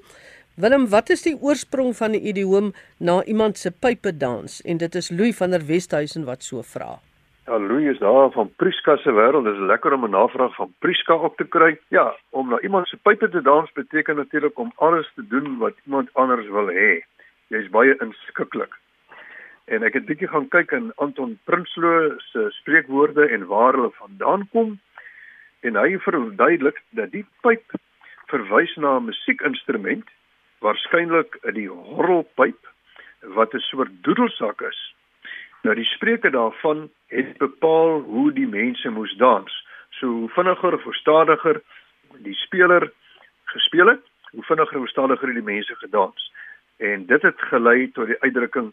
Willem, 0.57 0.87
wat 0.95 1.12
is 1.12 1.25
die 1.27 1.35
oorsprong 1.37 1.92
van 1.99 2.16
die 2.16 2.23
idioom 2.33 2.71
na 2.97 3.18
iemand 3.29 3.61
se 3.61 3.68
pype 3.85 4.14
dans? 4.16 4.55
En 4.64 4.81
dit 4.81 4.97
is 5.01 5.11
Louis 5.12 5.37
van 5.37 5.53
der 5.53 5.66
Westhuizen 5.68 6.25
wat 6.25 6.49
so 6.49 6.64
vra. 6.64 6.95
Ja, 7.45 7.59
Louis 7.61 7.92
is 7.92 8.01
daar 8.01 8.31
van 8.33 8.49
Priska 8.57 8.97
se 9.05 9.12
wêreld. 9.12 9.45
Dit 9.45 9.61
is 9.61 9.68
lekker 9.68 9.92
om 9.92 10.09
'n 10.09 10.16
navraag 10.16 10.55
van 10.57 10.75
Priska 10.79 11.14
op 11.14 11.37
te 11.37 11.45
kry. 11.45 11.77
Ja, 11.88 12.16
om 12.31 12.49
na 12.49 12.61
iemand 12.61 12.88
se 12.88 12.97
pype 12.97 13.29
te 13.29 13.42
dans 13.42 13.73
beteken 13.73 14.16
natuurlik 14.16 14.59
om 14.59 14.73
alles 14.77 15.12
te 15.14 15.27
doen 15.27 15.59
wat 15.59 15.75
iemand 15.85 16.09
anders 16.12 16.49
wil 16.49 16.68
hê. 16.73 17.05
Jy's 17.49 17.68
baie 17.68 17.97
inskikkelik 18.01 18.81
en 19.64 19.83
ek 19.87 19.94
het 19.94 20.07
bietjie 20.07 20.29
gaan 20.29 20.48
kyk 20.48 20.72
in 20.72 20.90
Anton 20.96 21.38
Prinsloo 21.44 22.18
se 22.31 22.48
spreekwoorde 22.59 23.29
en 23.29 23.46
waar 23.46 23.79
hulle 23.79 23.92
vandaan 23.98 24.48
kom 24.51 24.79
en 25.62 25.79
hy 25.79 25.98
verduidelik 26.03 26.83
dat 26.98 27.12
die 27.12 27.25
pyp 27.46 27.77
verwys 28.33 28.75
na 28.77 28.96
'n 28.98 29.07
musiekinstrument 29.11 30.09
waarskynlik 30.64 31.38
die 31.55 31.68
horrelpyp 31.68 32.59
wat 33.38 33.55
'n 33.55 33.66
soort 33.70 33.92
doedelsak 34.03 34.61
is. 34.61 34.81
Nou 35.62 35.75
die 35.75 35.85
spreker 35.94 36.31
daarvan 36.31 36.90
het 37.07 37.38
bepaal 37.38 38.01
hoe 38.01 38.33
die 38.33 38.46
mense 38.46 38.90
moes 38.90 39.14
dans. 39.16 39.53
So 39.90 40.07
hoe 40.07 40.29
vinniger 40.29 40.75
of 40.75 40.94
stadiger 40.94 41.61
die 42.18 42.35
speler 42.35 42.90
gespeel 43.44 43.87
het, 43.87 44.05
hoe 44.31 44.42
vinniger 44.42 44.81
of 44.81 44.88
stadiger 44.88 45.33
die 45.33 45.42
mense 45.42 45.75
gedans. 45.75 46.33
En 46.77 47.07
dit 47.07 47.22
het 47.22 47.40
gelei 47.40 47.90
tot 47.92 48.07
die 48.07 48.20
uitdrukking 48.20 48.72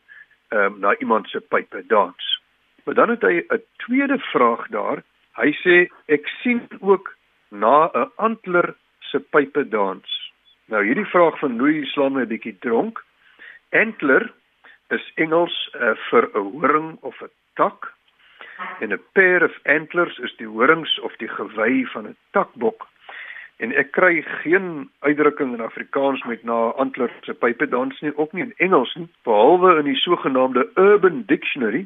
um, 0.50 0.80
na 0.80 0.96
iemand 0.98 1.28
se 1.28 1.40
pype 1.40 1.84
dans. 1.88 2.42
Maar 2.84 2.96
dan 2.96 3.10
het 3.10 3.22
hy 3.22 3.46
'n 3.48 3.64
tweede 3.78 4.20
vraag 4.20 4.68
daar. 4.68 5.04
Hy 5.34 5.52
sê 5.64 5.90
ek 6.06 6.28
sien 6.42 6.68
ook 6.80 7.16
na 7.50 7.90
'n 7.94 8.12
antler 8.16 8.76
se 9.00 9.20
pype 9.20 9.68
dans. 9.70 10.32
Nou 10.66 10.86
hierdie 10.86 11.06
vraag 11.06 11.40
van 11.40 11.58
Louis 11.58 11.92
slaan 11.92 12.14
my 12.14 12.22
'n 12.22 12.28
bietjie 12.28 12.58
dronk. 12.60 13.04
Antler 13.70 14.34
is 14.90 15.12
Engels 15.16 15.70
uh, 15.76 15.96
vir 16.10 16.30
'n 16.34 16.52
horing 16.52 16.98
of 17.02 17.22
'n 17.22 17.30
tak. 17.54 17.94
En 18.80 18.92
'n 18.94 19.04
pair 19.12 19.44
of 19.44 19.60
antlers 19.64 20.18
is 20.18 20.36
die 20.36 20.48
horings 20.48 21.00
of 21.00 21.16
die 21.16 21.28
gewy 21.30 21.86
van 21.86 22.08
'n 22.08 22.18
takbok 22.32 22.88
en 23.60 23.74
ek 23.76 23.92
kry 23.92 24.22
geen 24.42 24.90
uitdrukking 25.04 25.54
in 25.58 25.64
Afrikaans 25.64 26.24
met 26.24 26.44
na 26.48 26.72
antler 26.80 27.12
se 27.28 27.34
pype 27.34 27.68
dans 27.68 28.02
nie 28.02 28.14
ook 28.16 28.32
nie 28.34 28.46
in 28.46 28.54
Engels 28.58 28.94
nie 28.96 29.10
behalwe 29.28 29.74
in 29.82 29.90
die 29.90 30.00
sogenaamde 30.00 30.64
Urban 30.80 31.24
Dictionary. 31.28 31.86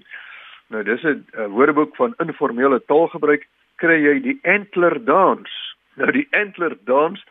Nou 0.69 0.83
dis 0.83 1.03
'n 1.03 1.25
woordeboek 1.55 1.95
van 1.95 2.13
informele 2.17 2.79
taalgebruik 2.85 3.47
kry 3.81 3.97
jy 4.03 4.19
die 4.21 4.39
antler 4.43 5.03
dans 5.05 5.49
nou 5.95 6.11
die 6.11 6.27
antler 6.31 6.77
dans 6.85 7.25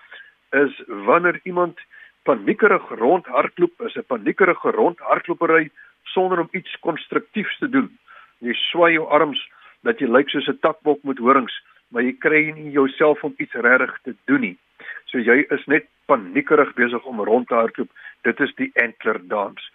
is 0.51 0.83
wanneer 0.87 1.41
iemand 1.43 1.79
paniekerig 2.23 2.89
rondhardloop 2.99 3.81
is 3.87 3.97
'n 3.97 4.07
paniekerige 4.07 4.71
rondhardlopery 4.71 5.71
sonder 6.03 6.39
om 6.41 6.49
iets 6.53 6.77
konstruktiefs 6.81 7.59
te 7.59 7.69
doen. 7.69 7.99
Jy 8.39 8.53
swai 8.53 8.93
jou 8.93 9.07
arms 9.07 9.51
dat 9.83 9.99
jy 9.99 10.07
lyk 10.07 10.29
soos 10.31 10.49
'n 10.49 10.59
takbok 10.61 11.03
met 11.03 11.19
horings 11.19 11.63
maar 11.93 12.03
jy 12.03 12.15
kry 12.19 12.43
nie 12.57 12.73
jouself 12.73 13.23
om 13.25 13.35
iets 13.37 13.55
regtig 13.55 13.95
te 14.03 14.15
doen 14.31 14.41
nie. 14.49 14.57
So 15.13 15.21
jy 15.21 15.43
is 15.53 15.65
net 15.69 15.87
paniekerig 16.11 16.73
besig 16.75 17.05
om 17.09 17.21
rond 17.21 17.49
te 17.49 17.55
hardloop. 17.55 17.91
Dit 18.27 18.41
is 18.41 18.53
die 18.57 18.71
antler 18.81 19.21
dans. 19.29 19.71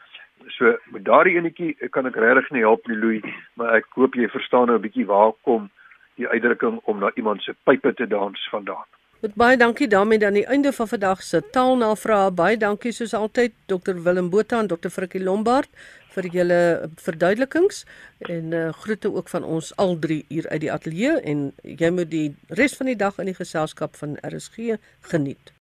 So 0.57 0.75
met 0.93 1.05
daardie 1.05 1.37
enetjie 1.37 1.89
kan 1.93 2.09
ek 2.09 2.17
regtig 2.17 2.51
nie 2.55 2.65
help 2.65 2.87
nie 2.87 2.97
Louis, 2.97 3.25
maar 3.55 3.77
ek 3.79 3.89
hoop 3.97 4.17
jy 4.17 4.29
verstaan 4.33 4.67
nou 4.67 4.77
'n 4.77 4.85
bietjie 4.85 5.05
waar 5.05 5.33
kom 5.43 5.69
die 6.17 6.27
uitdrukking 6.27 6.79
om 6.83 6.99
na 6.99 7.11
iemand 7.15 7.43
se 7.43 7.55
pype 7.63 7.93
te 7.93 8.07
dans 8.07 8.47
vandaan. 8.49 8.85
Met 9.21 9.33
baie 9.35 9.57
dankie 9.57 9.87
daarmee 9.87 10.19
dan 10.19 10.33
die 10.33 10.45
einde 10.45 10.73
van 10.73 10.87
vandag 10.87 11.21
se 11.23 11.41
taalnavraag. 11.51 12.33
Baie 12.33 12.57
dankie 12.57 12.91
soos 12.91 13.13
altyd 13.13 13.53
Dr 13.65 13.95
Willem 14.03 14.29
Botha 14.29 14.59
en 14.59 14.67
Dr 14.67 14.89
Frikkie 14.89 15.23
Lombard 15.23 15.69
vir 16.17 16.29
julle 16.33 16.61
verduidelikings 17.01 17.83
en 18.29 18.55
uh, 18.55 18.69
groete 18.83 19.13
ook 19.13 19.29
van 19.33 19.45
ons 19.45 19.73
al 19.77 19.97
drie 20.01 20.23
hier 20.29 20.49
uit 20.49 20.63
die 20.65 20.73
ateljee 20.73 21.19
en 21.33 21.51
jy 21.61 21.91
moet 21.93 22.11
die 22.13 22.29
res 22.61 22.77
van 22.79 22.91
die 22.91 22.97
dag 22.97 23.21
in 23.21 23.31
die 23.31 23.37
geselskap 23.37 23.95
van 24.01 24.17
RSG 24.25 24.79
geniet. 25.13 25.56